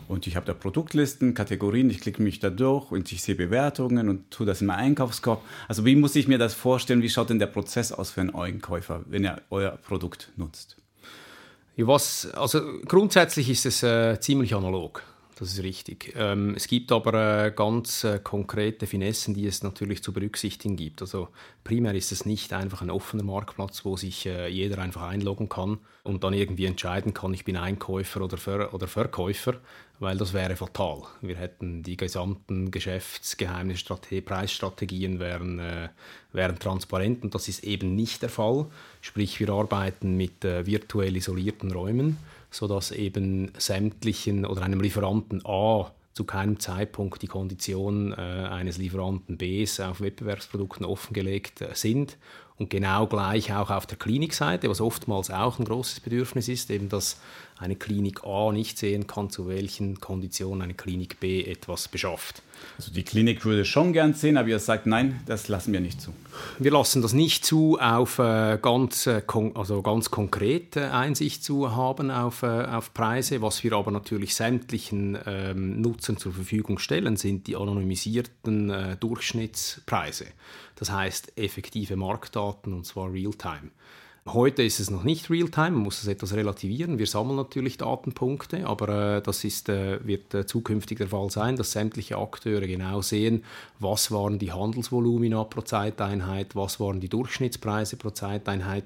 [0.08, 4.08] und ich habe da Produktlisten, Kategorien, ich klicke mich da durch und ich sehe Bewertungen
[4.08, 5.42] und tue das in meinen Einkaufskorb.
[5.68, 7.02] Also wie muss ich mir das vorstellen?
[7.02, 10.76] Wie schaut denn der Prozess aus für einen Einkäufer, wenn er euer Produkt nutzt?
[11.76, 15.02] Was, also grundsätzlich ist es äh, ziemlich analog.
[15.38, 16.14] Das ist richtig.
[16.16, 21.00] Ähm, es gibt aber äh, ganz äh, konkrete Finessen, die es natürlich zu berücksichtigen gibt.
[21.00, 21.28] Also
[21.62, 25.78] primär ist es nicht einfach ein offener Marktplatz, wo sich äh, jeder einfach einloggen kann
[26.02, 29.54] und dann irgendwie entscheiden kann, ich bin Einkäufer oder, Ver oder Verkäufer,
[29.98, 31.02] weil das wäre fatal.
[31.20, 35.88] Wir hätten die gesamten Geschäftsgeheimnisse, Preisstrategien wären, äh,
[36.32, 38.66] wären transparent und das ist eben nicht der Fall.
[39.00, 42.16] Sprich, wir arbeiten mit äh, virtuell isolierten Räumen
[42.50, 49.36] sodass eben sämtlichen oder einem Lieferanten A zu keinem Zeitpunkt die Konditionen äh, eines Lieferanten
[49.36, 52.16] B auf Wettbewerbsprodukten offengelegt äh, sind
[52.58, 56.88] und genau gleich auch auf der Klinikseite, was oftmals auch ein großes Bedürfnis ist, eben
[56.88, 57.20] dass
[57.58, 62.42] eine Klinik A nicht sehen kann, zu welchen Konditionen eine Klinik B etwas beschafft.
[62.76, 66.00] Also die Klinik würde schon gern sehen, aber ihr sagt, nein, das lassen wir nicht
[66.00, 66.12] zu.
[66.58, 69.22] Wir lassen das nicht zu, auf äh, ganz, äh,
[69.54, 73.42] also ganz konkret äh, Einsicht zu haben auf, äh, auf Preise.
[73.42, 80.26] Was wir aber natürlich sämtlichen ähm, Nutzern zur Verfügung stellen, sind die anonymisierten äh, Durchschnittspreise.
[80.76, 83.70] Das heißt effektive Marktdaten und zwar real-time.
[84.34, 86.98] Heute ist es noch nicht real-time, man muss es etwas relativieren.
[86.98, 91.56] Wir sammeln natürlich Datenpunkte, aber äh, das ist, äh, wird äh, zukünftig der Fall sein,
[91.56, 93.42] dass sämtliche Akteure genau sehen,
[93.78, 98.84] was waren die Handelsvolumina pro Zeiteinheit, was waren die Durchschnittspreise pro Zeiteinheit.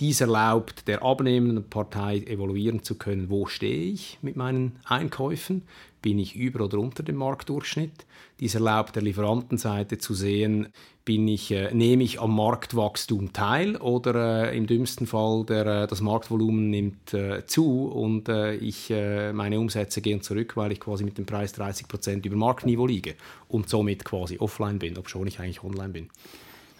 [0.00, 5.62] Dies erlaubt der abnehmenden Partei evaluieren zu können, wo stehe ich mit meinen Einkäufen,
[6.02, 8.06] bin ich über oder unter dem Marktdurchschnitt.
[8.40, 10.68] Dies erlaubt der Lieferantenseite zu sehen,
[11.04, 15.86] bin ich, äh, nehme ich am Marktwachstum teil oder äh, im dümmsten Fall der, äh,
[15.86, 20.80] das Marktvolumen nimmt äh, zu und äh, ich, äh, meine Umsätze gehen zurück, weil ich
[20.80, 23.14] quasi mit dem Preis 30 Prozent über Marktniveau liege
[23.48, 26.10] und somit quasi offline bin, obwohl ich eigentlich online bin.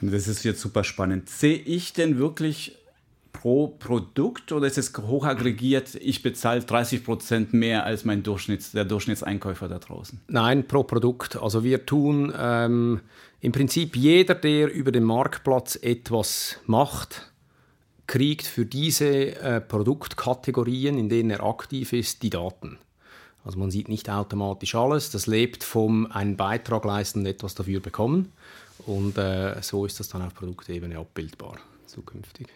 [0.02, 1.28] Das ist jetzt super spannend.
[1.28, 2.76] Sehe ich denn wirklich
[3.32, 8.84] pro Produkt oder ist es hochaggregiert, ich bezahle 30 Prozent mehr als mein Durchschnitts, der
[8.84, 10.20] Durchschnittseinkäufer da draußen?
[10.28, 11.36] Nein, pro Produkt.
[11.36, 13.00] Also wir tun ähm,
[13.40, 17.30] im Prinzip jeder, der über den Marktplatz etwas macht,
[18.06, 22.78] kriegt für diese äh, Produktkategorien, in denen er aktiv ist, die Daten.
[23.44, 27.80] Also man sieht nicht automatisch alles, das lebt vom einen Beitrag leisten und etwas dafür
[27.80, 28.32] bekommen.
[28.86, 32.48] Und äh, so ist das dann auf Produktebene abbildbar zukünftig.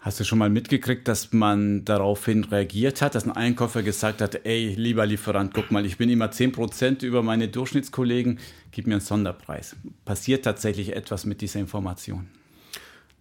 [0.00, 4.46] Hast du schon mal mitgekriegt, dass man daraufhin reagiert hat, dass ein Einkäufer gesagt hat,
[4.46, 8.38] ey, lieber Lieferant, guck mal, ich bin immer 10% über meine Durchschnittskollegen,
[8.70, 9.76] gib mir einen Sonderpreis.
[10.06, 12.28] Passiert tatsächlich etwas mit dieser Information?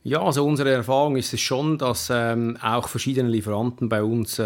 [0.04, 4.44] Ja, also unsere Erfahrung ist es schon, dass ähm, auch verschiedene Lieferanten bei uns äh,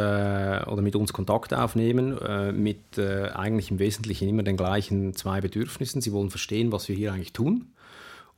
[0.65, 5.39] oder mit uns Kontakt aufnehmen, äh, mit äh, eigentlich im Wesentlichen immer den gleichen zwei
[5.39, 6.01] Bedürfnissen.
[6.01, 7.67] Sie wollen verstehen, was wir hier eigentlich tun.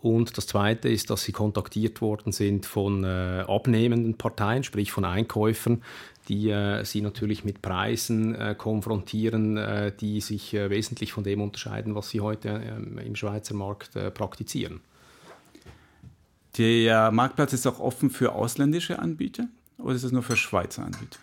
[0.05, 5.03] Und das Zweite ist, dass sie kontaktiert worden sind von äh, abnehmenden Parteien, sprich von
[5.03, 5.81] Einkäufern,
[6.27, 11.41] die äh, sie natürlich mit Preisen äh, konfrontieren, äh, die sich äh, wesentlich von dem
[11.41, 14.81] unterscheiden, was sie heute ähm, im Schweizer Markt äh, praktizieren.
[16.59, 19.47] Der Marktplatz ist auch offen für ausländische Anbieter
[19.79, 21.17] oder ist es nur für Schweizer Anbieter?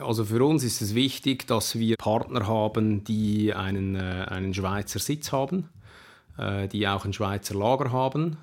[0.00, 5.30] Also für uns ist es wichtig, dass wir Partner haben, die einen, einen Schweizer Sitz
[5.30, 5.68] haben
[6.38, 8.38] die auch ein Schweizer Lager haben.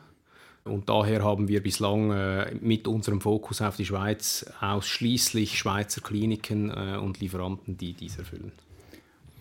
[0.63, 6.69] Und daher haben wir bislang äh, mit unserem Fokus auf die Schweiz ausschließlich Schweizer Kliniken
[6.69, 8.51] äh, und Lieferanten, die dies erfüllen.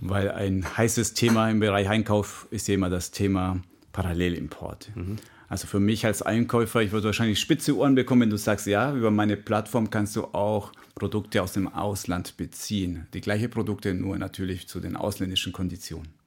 [0.00, 3.60] Weil ein heißes Thema im Bereich Einkauf ist ja immer das Thema
[3.92, 4.90] Parallelimport.
[4.94, 5.16] Mhm.
[5.48, 8.94] Also für mich als Einkäufer, ich würde wahrscheinlich spitze Ohren bekommen, wenn du sagst, ja,
[8.94, 13.06] über meine Plattform kannst du auch Produkte aus dem Ausland beziehen.
[13.14, 16.17] Die gleichen Produkte, nur natürlich zu den ausländischen Konditionen.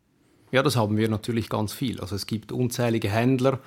[0.51, 2.01] Ja, das haben wir natürlich ganz viel.
[2.01, 3.59] Also es gibt unzählige Händler,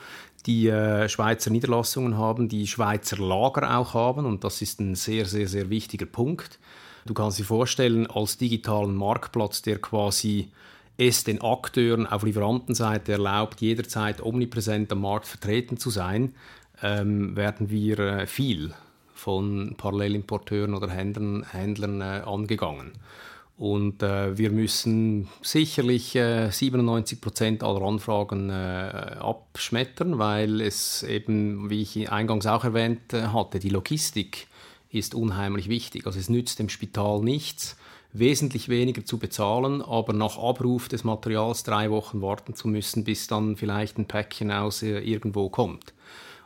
[0.46, 5.24] die äh, Schweizer Niederlassungen haben, die Schweizer Lager auch haben und das ist ein sehr,
[5.24, 6.58] sehr, sehr wichtiger Punkt.
[7.06, 10.50] Du kannst dir vorstellen, als digitalen Marktplatz, der quasi
[10.96, 16.34] es den Akteuren auf Lieferantenseite erlaubt, jederzeit omnipräsent am Markt vertreten zu sein,
[16.82, 18.74] ähm, werden wir äh, viel
[19.14, 22.92] von Parallelimporteuren oder Händlern, Händlern äh, angegangen.
[23.56, 31.70] Und äh, wir müssen sicherlich äh, 97 Prozent aller Anfragen äh, abschmettern, weil es eben,
[31.70, 34.48] wie ich eingangs auch erwähnt äh, hatte, die Logistik
[34.90, 36.06] ist unheimlich wichtig.
[36.06, 37.76] Also es nützt dem Spital nichts,
[38.12, 43.28] wesentlich weniger zu bezahlen, aber nach Abruf des Materials drei Wochen warten zu müssen, bis
[43.28, 45.94] dann vielleicht ein Päckchen aus äh, irgendwo kommt.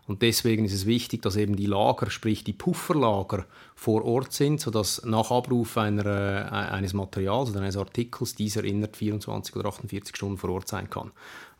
[0.09, 3.44] Und deswegen ist es wichtig, dass eben die Lager, sprich die Pufferlager,
[3.75, 8.97] vor Ort sind, sodass nach Abruf einer, äh, eines Materials oder eines Artikels dieser innerhalb
[8.97, 11.11] 24 oder 48 Stunden vor Ort sein kann.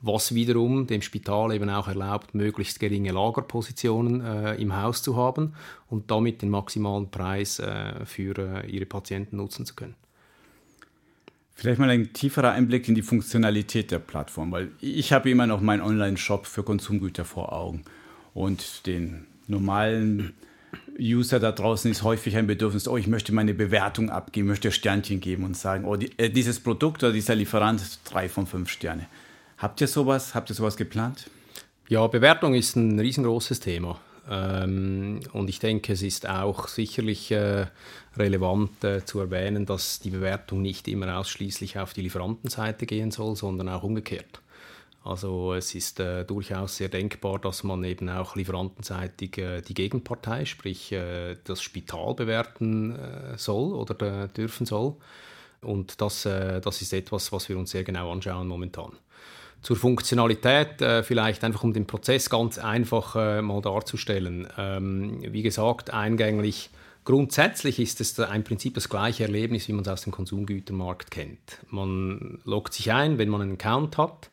[0.01, 5.53] Was wiederum dem Spital eben auch erlaubt, möglichst geringe Lagerpositionen äh, im Haus zu haben
[5.89, 9.95] und damit den maximalen Preis äh, für äh, ihre Patienten nutzen zu können.
[11.53, 15.61] Vielleicht mal ein tieferer Einblick in die Funktionalität der Plattform, weil ich habe immer noch
[15.61, 17.85] meinen Online-Shop für Konsumgüter vor Augen.
[18.39, 20.33] Und den normalen
[20.97, 25.19] User da draußen ist häufig ein Bedürfnis, oh, ich möchte meine Bewertung abgeben, möchte Sternchen
[25.19, 29.09] geben und sagen, oh, die, äh, dieses Produkt oder dieser Lieferant drei von fünf Sterne.
[29.57, 30.37] Habt ihr sowas?
[30.37, 31.29] Habt ihr sowas geplant?
[31.89, 33.99] Ja, Bewertung ist ein riesengroßes Thema.
[34.31, 37.67] Ähm, und ich denke, es ist auch sicherlich äh,
[38.17, 43.35] relevant äh, zu erwähnen, dass die Bewertung nicht immer ausschließlich auf die Lieferantenseite gehen soll,
[43.35, 44.43] sondern auch umgekehrt.
[45.05, 50.45] Also es ist äh, durchaus sehr denkbar, dass man eben auch lieferantenseitig äh, die Gegenpartei,
[50.45, 54.97] sprich äh, das Spital bewerten äh, soll oder äh, dürfen soll.
[55.63, 58.93] Und das, äh, das ist etwas, was wir uns sehr genau anschauen momentan.
[59.61, 64.47] Zur Funktionalität, vielleicht einfach um den Prozess ganz einfach mal darzustellen.
[64.57, 66.71] Ähm, wie gesagt, eingänglich
[67.09, 71.57] Grundsätzlich ist es ein Prinzip das gleiche Erlebnis, wie man es aus dem Konsumgütermarkt kennt.
[71.71, 74.29] Man loggt sich ein, wenn man einen Account hat.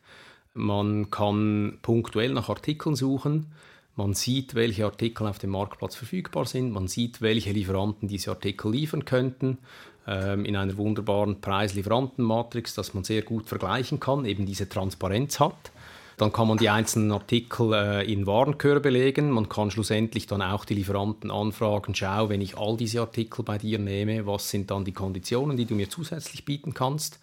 [0.56, 3.46] Man kann punktuell nach Artikeln suchen.
[3.94, 6.70] Man sieht, welche Artikel auf dem Marktplatz verfügbar sind.
[6.70, 9.58] Man sieht, welche Lieferanten diese Artikel liefern könnten.
[10.06, 15.72] Ähm, in einer wunderbaren Preis-Lieferanten-Matrix, dass man sehr gut vergleichen kann, eben diese Transparenz hat.
[16.16, 19.30] Dann kann man die einzelnen Artikel äh, in Warenkörbe legen.
[19.30, 23.58] Man kann schlussendlich dann auch die Lieferanten anfragen, schau, wenn ich all diese Artikel bei
[23.58, 27.18] dir nehme, was sind dann die Konditionen, die du mir zusätzlich bieten kannst.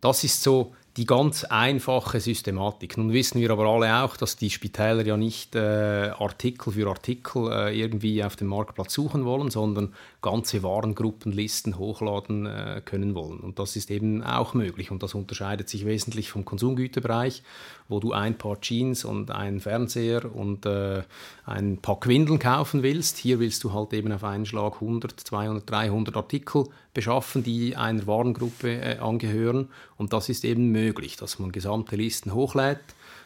[0.00, 2.96] Das ist so die ganz einfache Systematik.
[2.96, 7.50] Nun wissen wir aber alle auch, dass die Spitäler ja nicht äh, Artikel für Artikel
[7.50, 13.40] äh, irgendwie auf dem Marktplatz suchen wollen, sondern ganze Warengruppenlisten hochladen äh, können wollen.
[13.40, 17.42] Und das ist eben auch möglich und das unterscheidet sich wesentlich vom Konsumgüterbereich,
[17.88, 21.02] wo du ein paar Jeans und einen Fernseher und äh,
[21.44, 23.18] ein Pack Windeln kaufen willst.
[23.18, 28.06] Hier willst du halt eben auf einen Schlag 100, 200, 300 Artikel beschaffen, die einer
[28.06, 29.68] Warengruppe äh, angehören.
[29.96, 32.80] Und das ist eben möglich, dass man gesamte Listen hochlädt,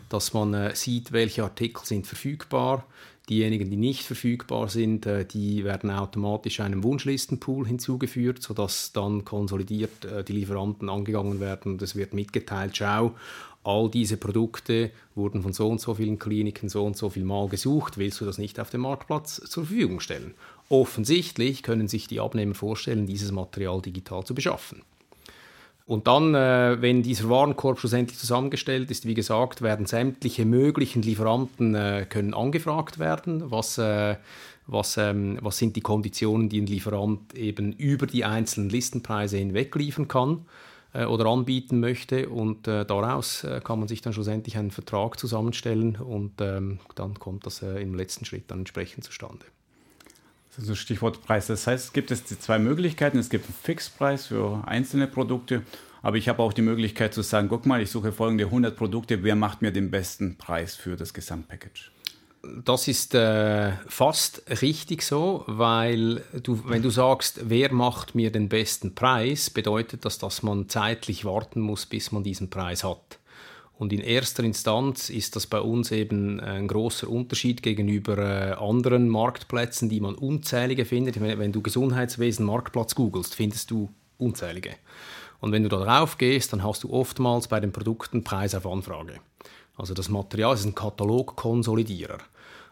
[0.09, 2.85] dass man äh, sieht, welche Artikel sind verfügbar.
[3.29, 10.05] Diejenigen, die nicht verfügbar sind, äh, die werden automatisch einem Wunschlistenpool hinzugeführt, sodass dann konsolidiert
[10.05, 13.15] äh, die Lieferanten angegangen werden und es wird mitgeteilt, schau,
[13.65, 17.49] all diese Produkte wurden von so und so vielen Kliniken so und so viel Mal
[17.49, 20.35] gesucht, willst du das nicht auf dem Marktplatz zur Verfügung stellen?
[20.71, 24.83] Offensichtlich können sich die Abnehmer vorstellen, dieses Material digital zu beschaffen.
[25.89, 31.75] Und dann, äh, wenn dieser Warenkorb schlussendlich zusammengestellt ist, wie gesagt, werden sämtliche möglichen Lieferanten
[31.75, 34.17] äh, können angefragt werden, was, äh,
[34.67, 39.75] was, ähm, was sind die Konditionen, die ein Lieferant eben über die einzelnen Listenpreise hinweg
[39.77, 40.45] liefern kann
[40.93, 42.29] äh, oder anbieten möchte.
[42.29, 47.19] Und äh, daraus äh, kann man sich dann schlussendlich einen Vertrag zusammenstellen und ähm, dann
[47.19, 49.47] kommt das im letzten Schritt dann entsprechend zustande.
[50.59, 51.47] Also Stichwort Preis.
[51.47, 53.19] Das heißt, es gibt es die zwei Möglichkeiten.
[53.19, 55.63] Es gibt einen Fixpreis für einzelne Produkte,
[56.03, 59.23] aber ich habe auch die Möglichkeit zu sagen, guck mal, ich suche folgende 100 Produkte,
[59.23, 61.93] wer macht mir den besten Preis für das Gesamtpackage?
[62.65, 68.49] Das ist äh, fast richtig so, weil du, wenn du sagst, wer macht mir den
[68.49, 73.18] besten Preis, bedeutet das, dass man zeitlich warten muss, bis man diesen Preis hat.
[73.79, 79.09] Und in erster Instanz ist das bei uns eben ein großer Unterschied gegenüber äh, anderen
[79.09, 81.21] Marktplätzen, die man unzählige findet.
[81.21, 83.89] Wenn du Gesundheitswesen Marktplatz googelst, findest du
[84.19, 84.71] unzählige.
[85.41, 88.67] Und wenn du da drauf gehst, dann hast du oftmals bei den Produkten Preis auf
[88.67, 89.21] Anfrage.
[89.77, 92.19] Also das Material ist ein Katalogkonsolidierer.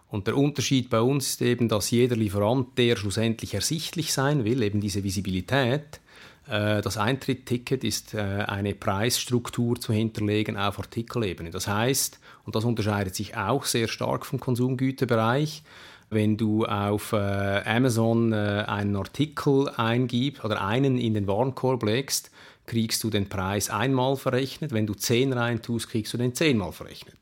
[0.08, 4.60] Und der Unterschied bei uns ist eben, dass jeder Lieferant, der schlussendlich ersichtlich sein will,
[4.64, 6.05] eben diese Visibilität, äh,
[6.46, 11.50] das Eintrittticket ist äh, eine Preisstruktur zu hinterlegen auf Artikelebene.
[11.50, 15.62] Das heißt, und das unterscheidet sich auch sehr stark vom Konsumgüterbereich,
[16.08, 22.30] wenn du auf äh, Amazon einen Artikel eingibst oder einen in den Warenkorb legst,
[22.66, 24.72] kriegst du den Preis einmal verrechnet.
[24.72, 27.16] Wenn du zehn rein tust, kriegst du den zehnmal verrechnet.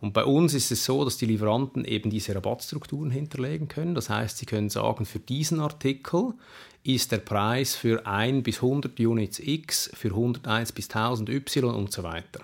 [0.00, 3.94] Und bei uns ist es so, dass die Lieferanten eben diese Rabattstrukturen hinterlegen können.
[3.94, 6.32] Das heißt, sie können sagen, für diesen Artikel
[6.82, 11.92] ist der Preis für 1 bis 100 Units X, für 101 bis 1000 Y und
[11.92, 12.40] so weiter.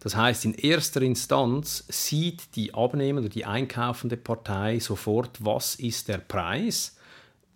[0.00, 6.18] Das heißt, in erster Instanz sieht die abnehmende die einkaufende Partei sofort, was ist der
[6.18, 6.96] Preis,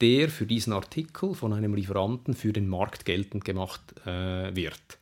[0.01, 4.99] der für diesen Artikel von einem Lieferanten für den Markt geltend gemacht äh, wird.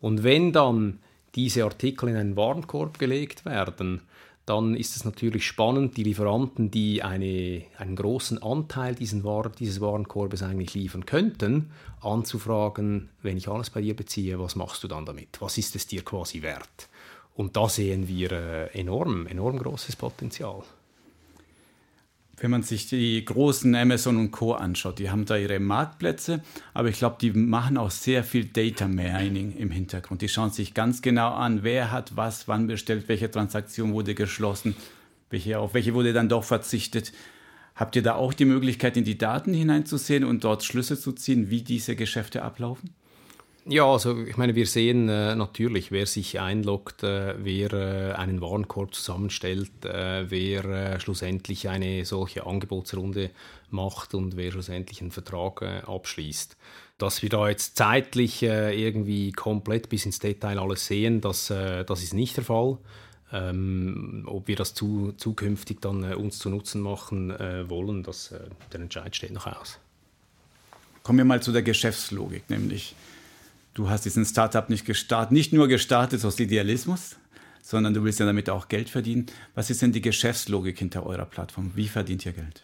[0.00, 1.00] Und wenn dann
[1.34, 4.00] diese Artikel in einen Warenkorb gelegt werden,
[4.48, 9.80] dann ist es natürlich spannend, die Lieferanten, die eine, einen großen Anteil diesen War dieses
[9.80, 15.04] Warenkorbes eigentlich liefern könnten, anzufragen, wenn ich alles bei dir beziehe, was machst du dann
[15.04, 15.40] damit?
[15.40, 16.88] Was ist es dir quasi wert?
[17.34, 20.62] Und da sehen wir äh, enorm, enorm großes Potenzial
[22.40, 24.52] wenn man sich die großen Amazon und Co.
[24.52, 26.42] anschaut, die haben da ihre Marktplätze,
[26.74, 30.22] aber ich glaube, die machen auch sehr viel Data Mining im Hintergrund.
[30.22, 34.76] Die schauen sich ganz genau an, wer hat was, wann bestellt, welche Transaktion wurde geschlossen,
[35.30, 37.12] welche, auf welche wurde dann doch verzichtet.
[37.74, 41.50] Habt ihr da auch die Möglichkeit, in die Daten hineinzusehen und dort Schlüsse zu ziehen,
[41.50, 42.90] wie diese Geschäfte ablaufen?
[43.70, 48.40] Ja, also ich meine, wir sehen äh, natürlich, wer sich einloggt, äh, wer äh, einen
[48.40, 53.28] Warenkorb zusammenstellt, äh, wer äh, schlussendlich eine solche Angebotsrunde
[53.68, 56.56] macht und wer schlussendlich einen Vertrag äh, abschließt.
[56.96, 62.12] Dass wir da jetzt zeitlich irgendwie komplett bis ins Detail alles sehen, das, das ist
[62.12, 62.78] nicht der Fall.
[63.32, 68.34] Ähm, ob wir das zu, zukünftig dann uns zu Nutzen machen wollen, das,
[68.72, 69.78] der Entscheid steht noch aus.
[71.04, 72.96] Kommen wir mal zu der Geschäftslogik, nämlich
[73.78, 77.16] du hast diesen Startup nicht gestartet, nicht nur gestartet aus Idealismus,
[77.62, 79.26] sondern du willst ja damit auch Geld verdienen.
[79.54, 81.70] Was ist denn die Geschäftslogik hinter eurer Plattform?
[81.76, 82.62] Wie verdient ihr Geld?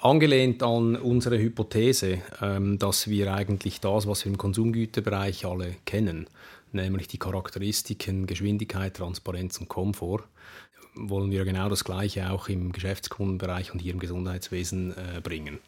[0.00, 6.26] Angelehnt an unsere Hypothese, ähm, dass wir eigentlich das, was wir im Konsumgüterbereich alle kennen,
[6.72, 10.24] nämlich die Charakteristiken Geschwindigkeit, Transparenz und Komfort,
[10.94, 15.58] wollen wir genau das Gleiche auch im Geschäftskundenbereich und hier im Gesundheitswesen äh, bringen.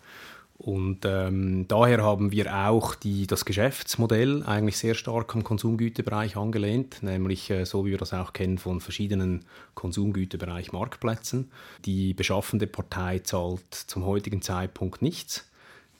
[0.63, 7.03] Und ähm, daher haben wir auch die, das Geschäftsmodell eigentlich sehr stark am Konsumgüterbereich angelehnt,
[7.03, 9.45] nämlich äh, so wie wir das auch kennen von verschiedenen
[9.75, 11.51] Konsumgüterbereich Marktplätzen.
[11.85, 15.51] Die beschaffende Partei zahlt zum heutigen Zeitpunkt nichts.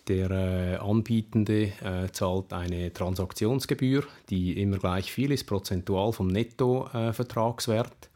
[0.07, 8.11] Der äh, Anbietende äh, zahlt eine Transaktionsgebühr, die immer gleich viel ist, prozentual vom Nettovertragswert.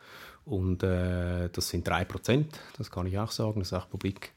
[0.44, 2.44] und äh, das sind 3%,
[2.78, 4.30] das kann ich auch sagen, das ist auch publik.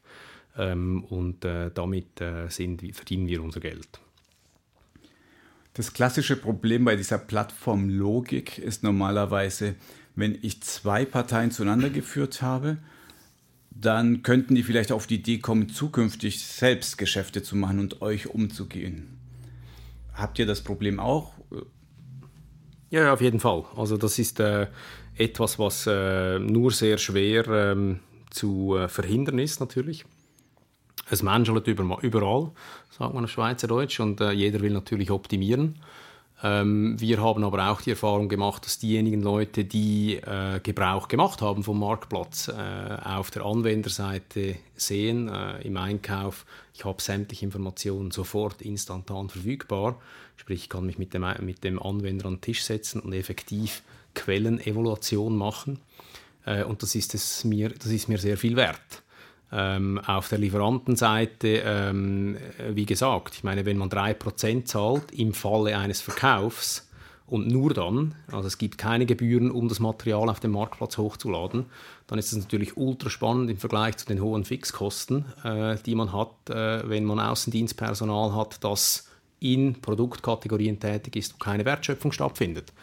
[0.57, 3.87] Ähm, und äh, damit äh, sind, verdienen wir unser Geld.
[5.73, 9.75] Das klassische Problem bei dieser Plattformlogik ist normalerweise,
[10.15, 12.77] wenn ich zwei Parteien zueinander geführt habe,
[13.71, 18.27] dann könnten die vielleicht auf die Idee kommen, zukünftig selbst Geschäfte zu machen und euch
[18.27, 19.19] umzugehen.
[20.13, 21.33] Habt ihr das Problem auch?
[22.89, 23.63] Ja, auf jeden Fall.
[23.77, 24.67] Also das ist äh,
[25.15, 27.99] etwas, was äh, nur sehr schwer ähm,
[28.31, 30.05] zu äh, verhindern ist natürlich.
[31.09, 32.51] Es menschelt überall,
[32.91, 35.75] sagt man auf Schweizerdeutsch, und äh, jeder will natürlich optimieren.
[36.41, 41.41] Ähm, wir haben aber auch die Erfahrung gemacht, dass diejenigen Leute, die äh, Gebrauch gemacht
[41.41, 48.11] haben vom Marktplatz, äh, auf der Anwenderseite sehen, äh, im Einkauf, ich habe sämtliche Informationen
[48.11, 49.99] sofort instantan verfügbar.
[50.37, 53.83] Sprich, ich kann mich mit dem, mit dem Anwender an den Tisch setzen und effektiv
[54.13, 55.79] Quellenevaluation machen.
[56.45, 59.03] Äh, und das ist, es mir, das ist mir sehr viel wert.
[59.51, 62.37] Ähm, auf der Lieferantenseite, ähm,
[62.69, 66.87] wie gesagt, ich meine, wenn man 3% zahlt im Falle eines Verkaufs
[67.25, 71.65] und nur dann, also es gibt keine Gebühren, um das Material auf dem Marktplatz hochzuladen,
[72.05, 76.13] dann ist es natürlich ultra spannend im Vergleich zu den hohen Fixkosten, äh, die man
[76.13, 82.73] hat, äh, wenn man Außendienstpersonal hat, das in Produktkategorien tätig ist, wo keine Wertschöpfung stattfindet.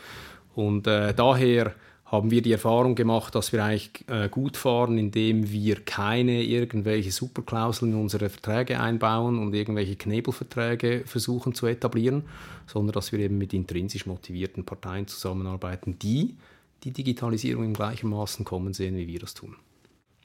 [0.55, 1.75] Und äh, daher
[2.07, 7.11] haben wir die Erfahrung gemacht, dass wir eigentlich äh, gut fahren, indem wir keine irgendwelche
[7.11, 12.22] Superklauseln in unsere Verträge einbauen und irgendwelche Knebelverträge versuchen zu etablieren,
[12.68, 16.36] sondern dass wir eben mit intrinsisch motivierten Parteien zusammenarbeiten, die
[16.84, 19.57] die Digitalisierung im gleichen Maßen kommen sehen, wie wir das tun.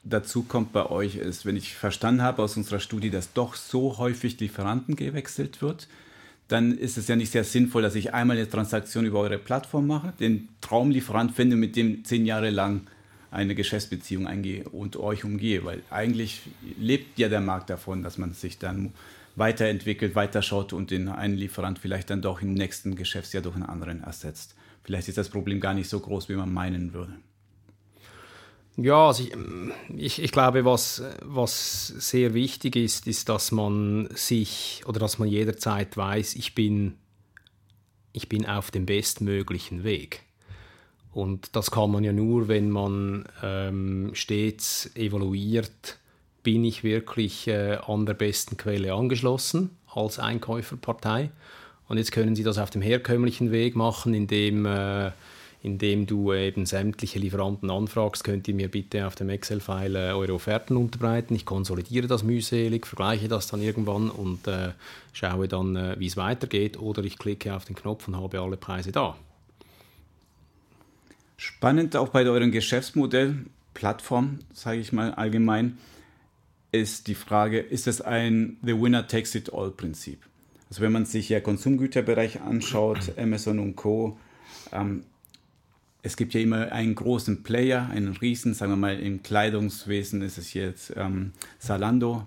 [0.04, 3.98] Dazu kommt bei euch ist, wenn ich verstanden habe aus unserer Studie, dass doch so
[3.98, 5.88] häufig Lieferanten gewechselt wird,
[6.52, 9.86] dann ist es ja nicht sehr sinnvoll, dass ich einmal eine Transaktion über eure Plattform
[9.86, 12.82] mache, den Traumlieferant finde, mit dem zehn Jahre lang
[13.30, 16.42] eine Geschäftsbeziehung eingehe und euch umgehe, weil eigentlich
[16.78, 18.92] lebt ja der Markt davon, dass man sich dann
[19.34, 24.02] weiterentwickelt, weiterschaut und den einen Lieferant vielleicht dann doch im nächsten Geschäftsjahr durch einen anderen
[24.02, 24.54] ersetzt.
[24.84, 27.14] Vielleicht ist das Problem gar nicht so groß, wie man meinen würde.
[28.76, 29.32] Ja, also ich,
[29.96, 35.28] ich, ich, glaube, was, was sehr wichtig ist, ist, dass man sich oder dass man
[35.28, 36.94] jederzeit weiß, ich bin,
[38.12, 40.22] ich bin auf dem bestmöglichen Weg.
[41.12, 45.98] Und das kann man ja nur, wenn man ähm, stets evaluiert,
[46.42, 51.30] bin ich wirklich äh, an der besten Quelle angeschlossen als Einkäuferpartei.
[51.88, 55.12] Und jetzt können Sie das auf dem herkömmlichen Weg machen, indem äh,
[55.62, 60.34] indem du eben sämtliche Lieferanten anfragst, könnt ihr mir bitte auf dem Excel-File äh, eure
[60.34, 61.36] Offerten unterbreiten.
[61.36, 64.72] Ich konsolidiere das mühselig, vergleiche das dann irgendwann und äh,
[65.12, 66.80] schaue dann, äh, wie es weitergeht.
[66.80, 69.16] Oder ich klicke auf den Knopf und habe alle Preise da.
[71.36, 75.78] Spannend auch bei eurem Geschäftsmodell, Plattform, sage ich mal allgemein,
[76.72, 80.26] ist die Frage, ist es ein The Winner Takes It All Prinzip?
[80.68, 84.18] Also wenn man sich ja Konsumgüterbereich anschaut, Amazon und Co.,
[84.72, 85.04] ähm,
[86.02, 90.36] es gibt ja immer einen großen Player, einen Riesen, sagen wir mal im Kleidungswesen ist
[90.36, 92.24] es jetzt ähm, Zalando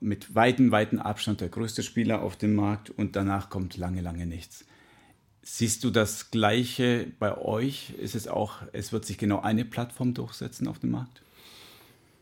[0.00, 4.26] mit weitem, weitem Abstand der größte Spieler auf dem Markt und danach kommt lange, lange
[4.26, 4.64] nichts.
[5.42, 7.90] Siehst du das Gleiche bei euch?
[7.98, 11.22] Ist es auch, es wird sich genau eine Plattform durchsetzen auf dem Markt?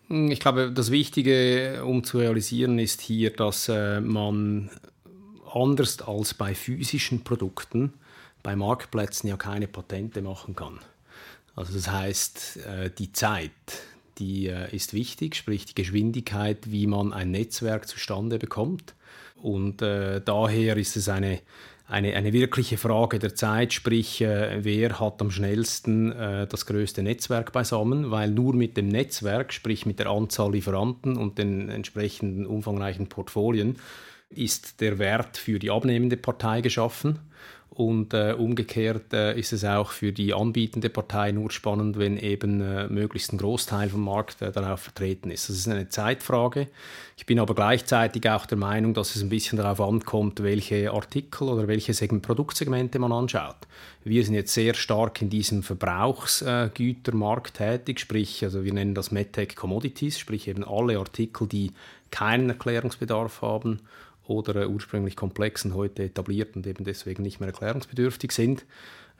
[0.09, 4.71] Ich glaube, das Wichtige, um zu realisieren, ist hier, dass äh, man
[5.53, 7.95] anders als bei physischen Produkten
[8.43, 10.78] bei Marktplätzen ja keine Patente machen kann.
[11.59, 13.51] Also das heißt, äh, die Zeit,
[14.18, 18.95] die äh, ist wichtig, sprich die Geschwindigkeit, wie man ein Netzwerk zustande bekommt.
[19.43, 21.41] Und äh, daher ist es eine,
[21.89, 28.11] eine, eine wirkliche Frage der Zeit, sprich, wer hat am schnellsten das größte Netzwerk beisammen,
[28.11, 33.76] weil nur mit dem Netzwerk, sprich mit der Anzahl Lieferanten und den entsprechenden umfangreichen Portfolien,
[34.31, 37.18] ist der Wert für die abnehmende Partei geschaffen.
[37.79, 42.61] Und äh, umgekehrt äh, ist es auch für die anbietende Partei nur spannend, wenn eben
[42.61, 45.49] äh, möglichst ein Großteil vom Markt äh, darauf vertreten ist.
[45.49, 46.66] Das ist eine Zeitfrage.
[47.16, 51.45] Ich bin aber gleichzeitig auch der Meinung, dass es ein bisschen darauf ankommt, welche Artikel
[51.49, 53.68] oder welche Segment Produktsegmente man anschaut.
[54.03, 59.55] Wir sind jetzt sehr stark in diesem Verbrauchsgütermarkt tätig, sprich, also wir nennen das MedTech
[59.55, 61.70] Commodities, sprich eben alle Artikel, die
[62.11, 63.83] keinen Erklärungsbedarf haben
[64.29, 68.64] oder äh, ursprünglich komplex und heute etabliert und eben deswegen nicht mehr erklärungsbedürftig sind.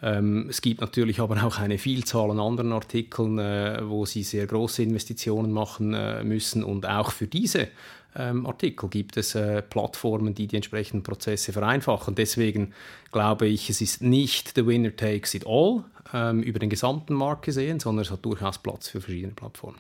[0.01, 4.47] Ähm, es gibt natürlich aber auch eine Vielzahl an anderen Artikeln, äh, wo sie sehr
[4.47, 7.69] große Investitionen machen äh, müssen und auch für diese
[8.17, 9.37] ähm, Artikel gibt es
[9.69, 12.15] Plattformen, die die entsprechenden Prozesse vereinfachen.
[12.15, 12.73] Deswegen
[13.13, 17.45] glaube ich, es ist nicht the winner takes it all ähm, über den gesamten Markt
[17.45, 19.79] gesehen, sondern es hat durchaus Platz für verschiedene Plattformen.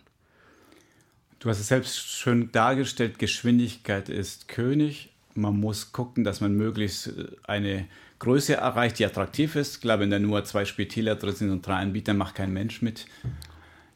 [1.39, 5.11] Du hast es selbst schön dargestellt, Geschwindigkeit ist König.
[5.39, 7.86] Man muss gucken, dass man möglichst äh, eine
[8.18, 9.76] Größe erreicht, die attraktiv ist.
[9.76, 12.82] Ich glaube, wenn da nur zwei Spieler drin sind und drei Anbieter, macht kein Mensch
[12.82, 13.07] mit.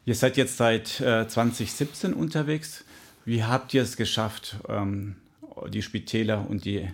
[0.05, 2.85] Ihr seid jetzt seit äh, 2017 unterwegs.
[3.25, 5.15] Wie habt ihr es geschafft, ähm,
[5.69, 6.89] die Spitäler und die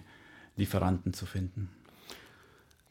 [0.58, 1.70] Lieferanten zu finden?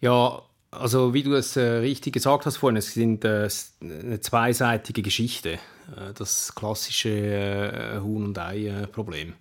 [0.01, 3.49] Ja, also wie du es äh, richtig gesagt hast vorhin, es sind äh,
[3.81, 5.53] eine zweiseitige Geschichte.
[5.53, 9.35] Äh, das klassische äh, Huhn- und Ei-Problem.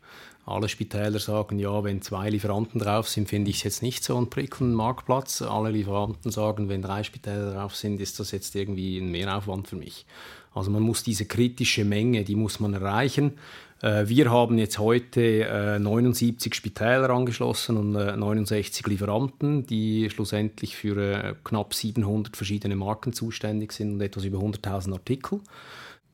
[0.47, 4.15] Alle Spitäler sagen, ja, wenn zwei Lieferanten drauf sind, finde ich es jetzt nicht so
[4.15, 5.41] einen prickelnden Marktplatz.
[5.41, 9.75] Alle Lieferanten sagen, wenn drei Spitäler drauf sind, ist das jetzt irgendwie ein Mehraufwand für
[9.75, 10.05] mich.
[10.53, 13.33] Also man muss diese kritische Menge, die muss man erreichen.
[13.81, 20.77] Äh, wir haben jetzt heute 79 äh, Spitäler angeschlossen und 69 äh, Lieferanten, die schlussendlich
[20.77, 25.41] für knapp 700 verschiedene Marken zuständig sind und etwas über 100.000 Artikel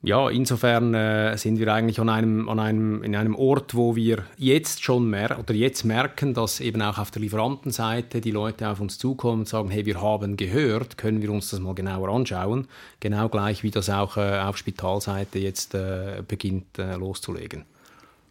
[0.05, 4.25] ja, insofern äh, sind wir eigentlich an einem, an einem, in einem Ort, wo wir
[4.37, 8.81] jetzt schon mer oder jetzt merken, dass eben auch auf der Lieferantenseite die Leute auf
[8.81, 12.67] uns zukommen und sagen, hey, wir haben gehört, können wir uns das mal genauer anschauen,
[12.99, 17.63] genau gleich wie das auch äh, auf Spitalseite jetzt äh, beginnt äh, loszulegen.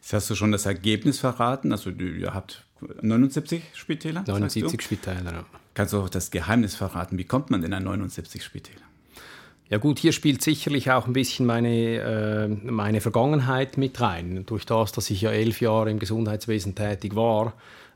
[0.02, 2.66] Jetzt hast du schon das Ergebnis verraten, also ihr habt
[3.00, 4.24] 79 Spitäler?
[4.26, 5.44] 79 Spitäler, ja.
[5.72, 8.82] Kannst du auch das Geheimnis verraten, wie kommt man denn an 79 Spitäler?
[9.72, 14.44] Ja gut, hier spielt sicherlich auch ein bisschen meine, äh, meine Vergangenheit mit rein.
[14.44, 17.54] Durch das, dass ich ja elf Jahre im Gesundheitswesen tätig war,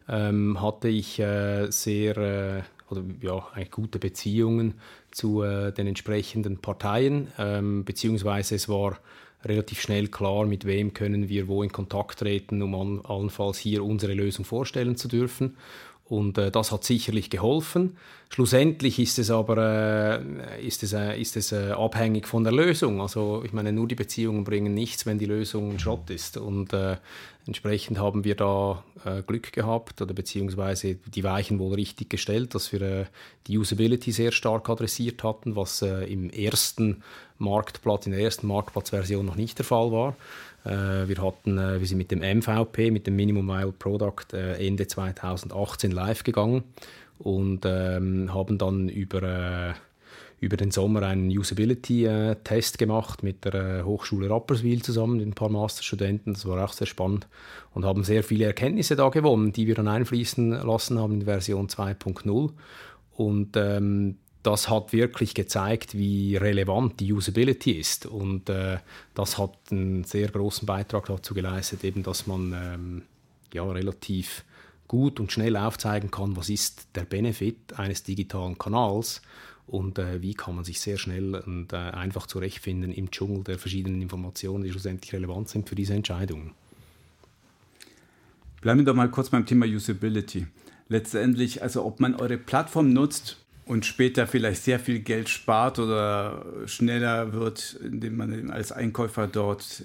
[0.08, 4.72] ähm, hatte ich äh, sehr äh, oder ja, eigentlich gute Beziehungen
[5.10, 8.96] zu äh, den entsprechenden Parteien, ähm, beziehungsweise es war
[9.44, 13.84] relativ schnell klar, mit wem können wir wo in Kontakt treten, um an, allenfalls hier
[13.84, 15.58] unsere Lösung vorstellen zu dürfen.
[16.08, 17.96] Und äh, das hat sicherlich geholfen.
[18.28, 23.00] Schlussendlich ist es aber äh, ist es, äh, ist es äh, abhängig von der Lösung.
[23.00, 26.36] Also ich meine, nur die Beziehungen bringen nichts, wenn die Lösung Schrott ist.
[26.36, 26.96] Und äh,
[27.46, 32.72] entsprechend haben wir da äh, Glück gehabt oder beziehungsweise die Weichen wohl richtig gestellt, dass
[32.72, 33.08] wir
[33.48, 37.02] die Usability sehr stark adressiert hatten, was im ersten
[37.38, 40.16] Marktplatz, in der ersten Marktplatzversion noch nicht der Fall war.
[40.66, 44.66] Äh, wir, hatten, äh, wir sind mit dem MVP, mit dem Minimum Viable Product, äh,
[44.66, 46.64] Ende 2018 live gegangen
[47.18, 49.74] und ähm, haben dann über,
[50.40, 56.34] über den Sommer einen Usability-Test gemacht mit der Hochschule Rapperswil zusammen mit ein paar Masterstudenten.
[56.34, 57.28] Das war auch sehr spannend
[57.72, 61.68] und haben sehr viele Erkenntnisse da gewonnen, die wir dann einfließen lassen haben in Version
[61.68, 62.50] 2.0.
[63.12, 64.16] Und ähm,
[64.46, 68.06] das hat wirklich gezeigt, wie relevant die Usability ist.
[68.06, 68.78] Und äh,
[69.12, 73.02] das hat einen sehr großen Beitrag dazu geleistet, eben, dass man ähm,
[73.52, 74.44] ja, relativ
[74.86, 79.20] gut und schnell aufzeigen kann, was ist der Benefit eines digitalen Kanals
[79.66, 83.58] und äh, wie kann man sich sehr schnell und äh, einfach zurechtfinden im Dschungel der
[83.58, 86.52] verschiedenen Informationen, die schlussendlich relevant sind für diese Entscheidungen.
[88.60, 90.46] Bleiben wir doch mal kurz beim Thema Usability.
[90.88, 96.46] Letztendlich, also ob man eure Plattform nutzt, und später vielleicht sehr viel Geld spart oder
[96.66, 99.82] schneller wird, indem man als Einkäufer dort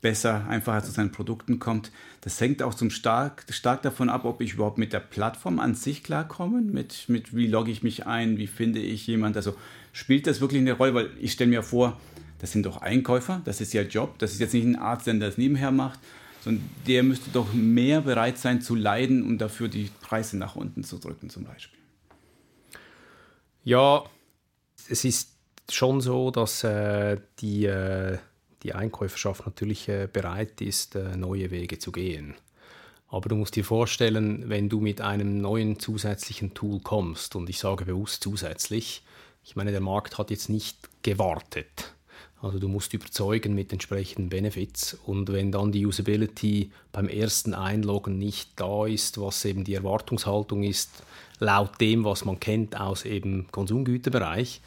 [0.00, 1.90] besser, einfacher zu seinen Produkten kommt.
[2.20, 5.74] Das hängt auch zum stark, stark davon ab, ob ich überhaupt mit der Plattform an
[5.74, 9.36] sich klarkomme, mit, mit wie logge ich mich ein, wie finde ich jemand.
[9.36, 9.56] Also
[9.92, 11.98] spielt das wirklich eine Rolle, weil ich stelle mir vor,
[12.38, 15.14] das sind doch Einkäufer, das ist ihr Job, das ist jetzt nicht ein Arzt, der
[15.14, 15.98] das nebenher macht,
[16.42, 20.84] sondern der müsste doch mehr bereit sein zu leiden, um dafür die Preise nach unten
[20.84, 21.83] zu drücken zum Beispiel.
[23.64, 24.04] Ja,
[24.90, 25.30] es ist
[25.70, 28.18] schon so, dass äh, die, äh,
[28.62, 32.34] die Einkäuferschaft natürlich äh, bereit ist, äh, neue Wege zu gehen.
[33.08, 37.58] Aber du musst dir vorstellen, wenn du mit einem neuen zusätzlichen Tool kommst, und ich
[37.58, 39.02] sage bewusst zusätzlich,
[39.42, 41.93] ich meine, der Markt hat jetzt nicht gewartet.
[42.42, 48.18] Also du musst überzeugen mit entsprechenden Benefits und wenn dann die Usability beim ersten Einloggen
[48.18, 50.90] nicht da ist, was eben die Erwartungshaltung ist,
[51.38, 54.60] laut dem, was man kennt aus eben Konsumgüterbereich,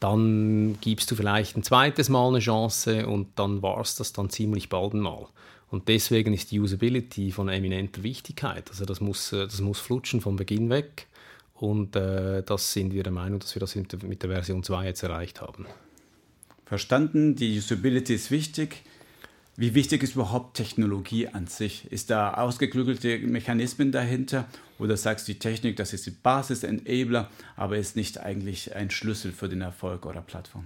[0.00, 4.28] dann gibst du vielleicht ein zweites Mal eine Chance und dann war es das dann
[4.28, 5.26] ziemlich bald mal.
[5.70, 8.68] Und deswegen ist die Usability von eminenter Wichtigkeit.
[8.70, 11.06] Also das muss, äh, das muss flutschen von Beginn weg.
[11.54, 15.02] Und äh, das sind wir der Meinung, dass wir das mit der Version 2 jetzt
[15.02, 15.66] erreicht haben.
[16.64, 18.82] Verstanden, die Usability ist wichtig.
[19.56, 21.90] Wie wichtig ist überhaupt Technologie an sich?
[21.92, 24.46] Ist da ausgeklügelte Mechanismen dahinter?
[24.78, 28.90] Oder sagst du, die Technik, das ist die Basis, Enabler, aber ist nicht eigentlich ein
[28.90, 30.64] Schlüssel für den Erfolg eurer Plattform?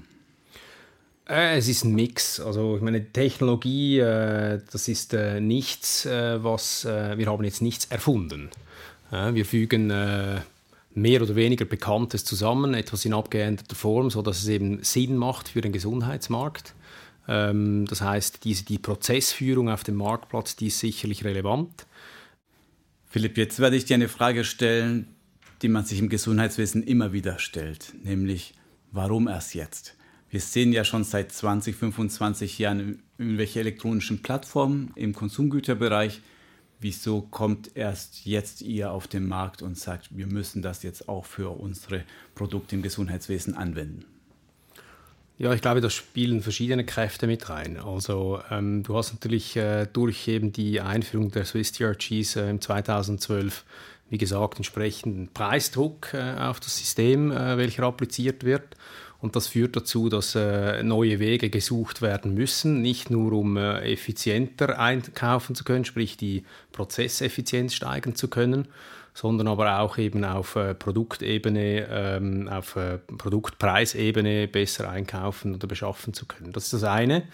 [1.29, 2.41] Äh, es ist ein Mix.
[2.41, 8.49] Also ich meine, Technologie, äh, das ist äh, nichts, was wir haben jetzt nichts erfunden.
[9.11, 9.91] Wir fügen
[10.95, 15.61] mehr oder weniger Bekanntes zusammen, etwas in abgeänderter Form, sodass es eben Sinn macht für
[15.61, 16.75] den Gesundheitsmarkt.
[17.29, 21.87] Ähm, das heißt, diese, die Prozessführung auf dem Marktplatz, die ist sicherlich relevant.
[23.07, 25.15] Philipp, jetzt werde ich dir eine Frage stellen,
[25.63, 28.55] die man sich im Gesundheitswesen immer wieder stellt, nämlich
[28.93, 29.97] warum erst jetzt?
[30.31, 36.21] Wir sehen ja schon seit 20, 25 Jahren irgendwelche elektronischen Plattformen im Konsumgüterbereich.
[36.81, 41.25] Wieso kommt erst jetzt ihr auf den Markt und sagt, wir müssen das jetzt auch
[41.25, 42.05] für unsere
[42.35, 44.05] Produkte im Gesundheitswesen anwenden?
[45.39, 47.77] Ja, ich glaube, da spielen verschiedene Kräfte mit rein.
[47.79, 52.61] Also ähm, du hast natürlich äh, durch eben die Einführung der Swiss DRGs äh, im
[52.61, 53.65] 2012,
[54.11, 58.77] wie gesagt, entsprechenden Preisdruck äh, auf das System, äh, welcher appliziert wird.
[59.21, 63.81] Und das führt dazu, dass äh, neue Wege gesucht werden müssen, nicht nur um äh,
[63.93, 68.69] effizienter einkaufen zu können, sprich die Prozesseffizienz steigern zu können,
[69.15, 76.15] sondern aber auch eben auf äh, Produktebene, ähm, auf äh, Produktpreisebene besser einkaufen oder beschaffen
[76.15, 76.53] zu können.
[76.53, 77.25] Das ist das eine.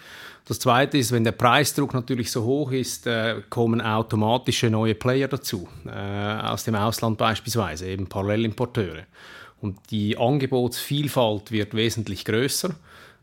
[0.47, 5.27] Das zweite ist, wenn der Preisdruck natürlich so hoch ist, äh, kommen automatische neue Player
[5.27, 9.03] dazu, äh, aus dem Ausland beispielsweise, eben Parallelimporteure.
[9.61, 12.75] Und die Angebotsvielfalt wird wesentlich größer.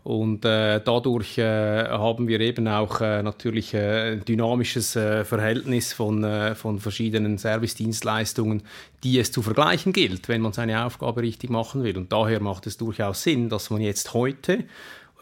[0.05, 5.93] Und äh, dadurch äh, haben wir eben auch äh, natürlich äh, ein dynamisches äh, Verhältnis
[5.93, 8.65] von, äh, von verschiedenen Servicedienstleistungen,
[9.05, 11.97] die es zu vergleichen gilt, wenn man seine Aufgabe richtig machen will.
[11.97, 14.65] Und daher macht es durchaus Sinn, dass man jetzt heute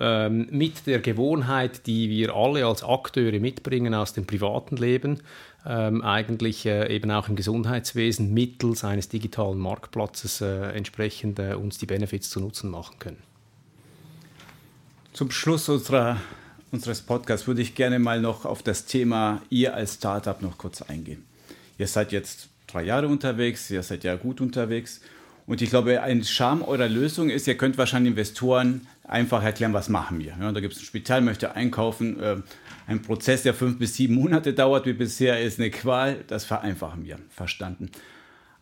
[0.00, 5.20] ähm, mit der Gewohnheit, die wir alle als Akteure mitbringen aus dem privaten Leben,
[5.66, 12.40] ähm, eigentlich eben auch im Gesundheitswesen mittels eines digitalen Marktplatzes entsprechend uns die Benefits zu
[12.40, 13.30] Nutzen machen können.
[15.12, 16.18] Zum Schluss unserer,
[16.70, 20.82] unseres Podcasts würde ich gerne mal noch auf das Thema ihr als Startup noch kurz
[20.82, 21.24] eingehen.
[21.78, 25.00] Ihr seid jetzt drei Jahre unterwegs, ihr seid ja gut unterwegs.
[25.46, 29.88] Und ich glaube, ein Charme eurer Lösung ist, ihr könnt wahrscheinlich Investoren einfach erklären, was
[29.88, 30.36] machen wir.
[30.40, 32.20] Ja, da gibt es ein Spital, möchte einkaufen.
[32.20, 32.36] Äh,
[32.91, 36.24] ein Prozess, der fünf bis sieben Monate dauert, wie bisher, ist eine Qual.
[36.26, 37.18] Das vereinfachen wir.
[37.30, 37.91] Verstanden.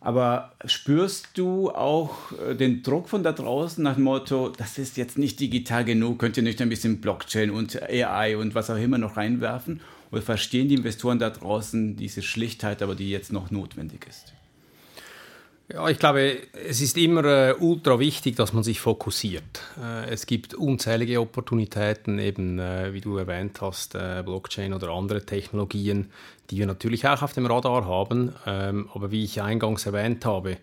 [0.01, 4.95] Aber spürst du auch äh, den Druck von da draußen nach dem Motto, das ist
[4.95, 8.77] jetzt nicht digital genug, könnt ihr nicht ein bisschen Blockchain und AI und was auch
[8.77, 9.81] immer noch reinwerfen?
[10.11, 14.33] Oder verstehen die Investoren da draußen diese Schlichtheit, aber die jetzt noch notwendig ist?
[15.71, 19.61] Ja, ich glaube, es ist immer äh, ultra wichtig, dass man sich fokussiert.
[19.79, 25.23] Äh, es gibt unzählige Opportunitäten, eben äh, wie du erwähnt hast, äh, Blockchain oder andere
[25.27, 26.09] Technologien,
[26.49, 28.33] die wir natürlich auch auf dem Radar haben.
[28.47, 30.57] Ähm, aber wie ich eingangs erwähnt habe,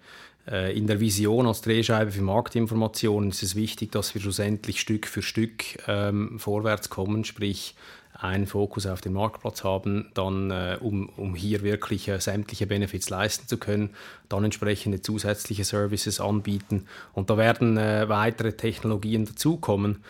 [0.50, 5.06] äh, in der Vision als Drehscheibe für Marktinformationen ist es wichtig, dass wir schlussendlich Stück
[5.06, 7.76] für Stück ähm, vorwärts kommen, sprich
[8.18, 13.10] einen Fokus auf den Marktplatz haben, dann äh, um, um hier wirklich äh, sämtliche Benefits
[13.10, 13.90] leisten zu können,
[14.28, 20.02] dann entsprechende zusätzliche Services anbieten und da werden äh, weitere Technologien dazukommen.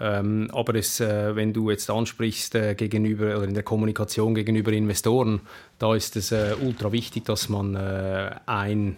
[0.00, 4.72] Ähm, aber es, äh, wenn du jetzt ansprichst äh, gegenüber oder in der Kommunikation gegenüber
[4.72, 5.40] Investoren,
[5.78, 8.96] da ist es äh, ultra wichtig, dass man ein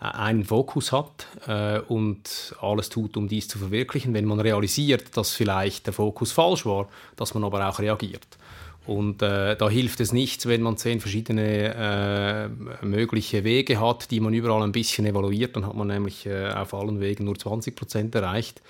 [0.00, 4.14] einen Fokus hat äh, und alles tut, um dies zu verwirklichen.
[4.14, 8.38] Wenn man realisiert, dass vielleicht der Fokus falsch war, dass man aber auch reagiert.
[8.86, 12.48] Und äh, da hilft es nichts, wenn man zehn verschiedene äh,
[12.84, 15.54] mögliche Wege hat, die man überall ein bisschen evaluiert.
[15.54, 18.62] Dann hat man nämlich äh, auf allen Wegen nur 20 Prozent erreicht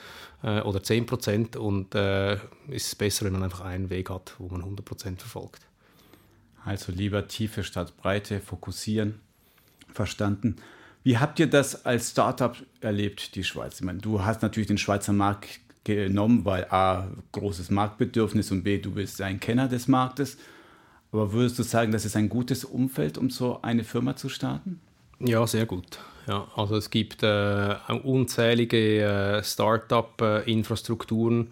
[0.43, 1.57] äh, oder 10 Prozent.
[1.57, 2.35] Und äh,
[2.69, 5.63] ist es besser, wenn man einfach einen Weg hat, wo man 100 Prozent verfolgt.
[6.65, 9.21] Also lieber Tiefe statt Breite, fokussieren.
[9.95, 10.57] Verstanden.
[11.03, 13.81] Wie habt ihr das als Startup erlebt, die Schweiz?
[13.81, 18.79] Ich meine, du hast natürlich den Schweizer Markt genommen, weil A, großes Marktbedürfnis und B,
[18.79, 20.37] du bist ein Kenner des Marktes.
[21.13, 24.81] Aber würdest du sagen, das ist ein gutes Umfeld, um so eine Firma zu starten?
[25.19, 25.99] Ja, sehr gut.
[26.27, 31.51] Ja, also es gibt äh, unzählige äh, Start-up-Infrastrukturen äh,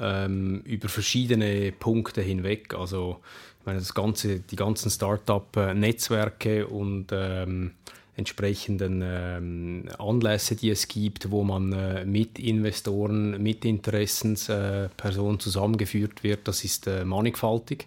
[0.00, 2.74] ähm, über verschiedene Punkte hinweg.
[2.74, 3.20] Also
[3.60, 7.72] ich meine, das ganze, die ganzen Start-up-Netzwerke und ähm,
[8.18, 16.24] entsprechenden ähm, Anlässe, die es gibt, wo man äh, mit Investoren, mit Interessenspersonen äh, zusammengeführt
[16.24, 17.86] wird, das ist äh, mannigfaltig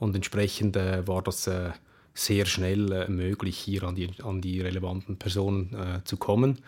[0.00, 1.70] und entsprechend äh, war das äh,
[2.14, 6.58] sehr schnell äh, möglich, hier an die, an die relevanten Personen zu kommen.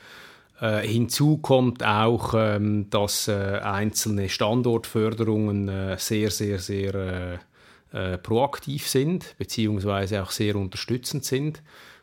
[0.83, 7.41] hinzu kommt auch, ähm, dass einzelne Standortförderungen sehr, sehr, sehr
[8.23, 11.63] proaktiv sind, beziehungsweise auch sehr unterstützend sind.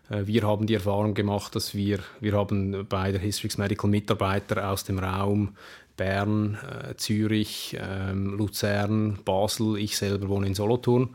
[0.10, 4.72] Äh, wir haben die Erfahrung gemacht, dass wir, wir haben bei der Histrix Medical Mitarbeiter
[4.72, 5.56] aus dem Raum
[5.96, 11.10] Bern, äh, Zürich, ähm, Luzern, Basel, ich selber wohne in Solothurn.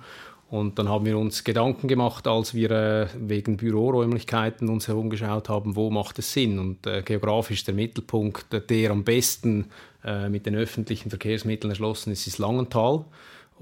[0.50, 5.76] Und dann haben wir uns Gedanken gemacht, als wir äh, wegen Büroräumlichkeiten uns herumgeschaut haben,
[5.76, 6.58] wo macht es Sinn.
[6.58, 9.70] Und äh, geografisch der Mittelpunkt, der am besten
[10.04, 13.06] äh, mit den öffentlichen Verkehrsmitteln erschlossen ist, ist Langenthal.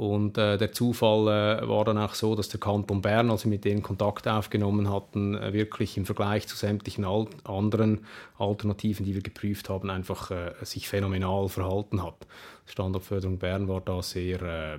[0.00, 1.28] Und äh, der Zufall
[1.62, 4.90] äh, war dann auch so, dass der Kanton Bern, als wir mit denen Kontakt aufgenommen
[4.90, 8.06] hatten, äh, wirklich im Vergleich zu sämtlichen Al anderen
[8.38, 12.26] Alternativen, die wir geprüft haben, einfach äh, sich phänomenal verhalten hat.
[12.64, 14.78] Standortförderung Bern war da sehr äh,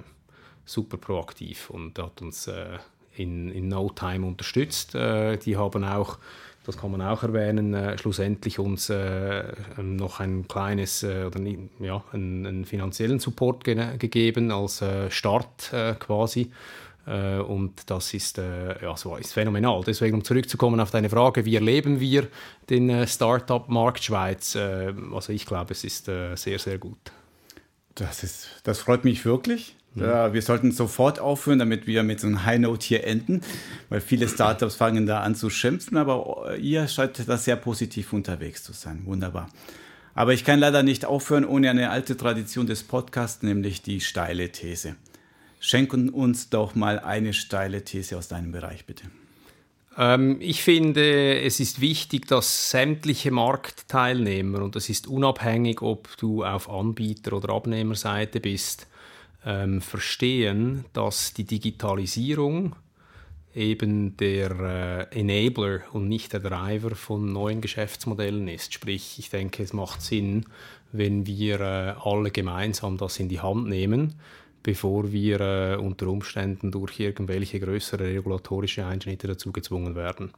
[0.66, 2.80] super proaktiv und hat uns äh,
[3.16, 4.96] in, in No Time unterstützt.
[4.96, 6.18] die haben auch
[6.64, 9.44] das kann man auch erwähnen, äh, schlussendlich uns äh,
[9.82, 11.40] noch ein kleines äh, oder
[11.80, 16.52] ja, einen, einen finanziellen Support ge gegeben als äh, Start äh, quasi.
[17.08, 19.82] Äh, und das ist, ja, so ist phänomenal.
[19.86, 22.28] Deswegen, um zurückzukommen auf deine Frage, wie erleben wir
[22.70, 24.56] den Startup-Markt Schweiz?
[24.56, 27.12] also ich glaube, es ist sehr, sehr gut.
[27.96, 29.76] Das, ist, das freut mich wirklich.
[29.96, 33.42] Ja, wir sollten sofort aufhören, damit wir mit so einem High Note hier enden,
[33.90, 38.64] weil viele Startups fangen da an zu schimpfen, aber ihr scheint da sehr positiv unterwegs
[38.64, 39.02] zu sein.
[39.06, 39.50] Wunderbar.
[40.14, 44.50] Aber ich kann leider nicht aufhören ohne eine alte Tradition des Podcasts, nämlich die steile
[44.52, 44.96] These.
[45.60, 49.04] Schenken uns doch mal eine steile These aus deinem Bereich, bitte.
[49.98, 56.44] Ähm, ich finde, es ist wichtig, dass sämtliche Marktteilnehmer, und das ist unabhängig, ob du
[56.44, 58.88] auf Anbieter- oder Abnehmerseite bist,
[59.46, 62.76] ähm, verstehen, dass die Digitalisierung
[63.54, 68.74] eben der äh, Enabler und nicht der Driver von neuen Geschäftsmodellen ist.
[68.74, 70.46] Sprich, ich denke, es macht Sinn,
[70.92, 74.16] wenn wir äh, alle gemeinsam das in die Hand nehmen,
[74.64, 80.32] bevor wir äh, unter Umständen durch irgendwelche größere regulatorische Einschnitte dazu gezwungen werden.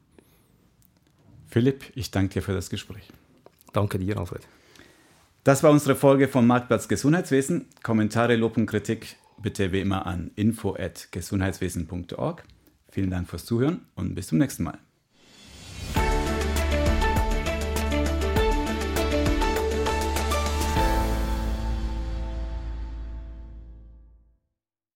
[1.47, 3.10] Philipp, ich danke dir für das Gespräch.
[3.74, 4.41] Danke dir, Alfred.
[5.44, 7.68] Das war unsere Folge vom Marktplatz Gesundheitswesen.
[7.84, 12.46] Kommentare, Lob und Kritik bitte wie immer an info.gesundheitswesen.org.
[12.89, 14.78] Vielen Dank fürs Zuhören und bis zum nächsten Mal.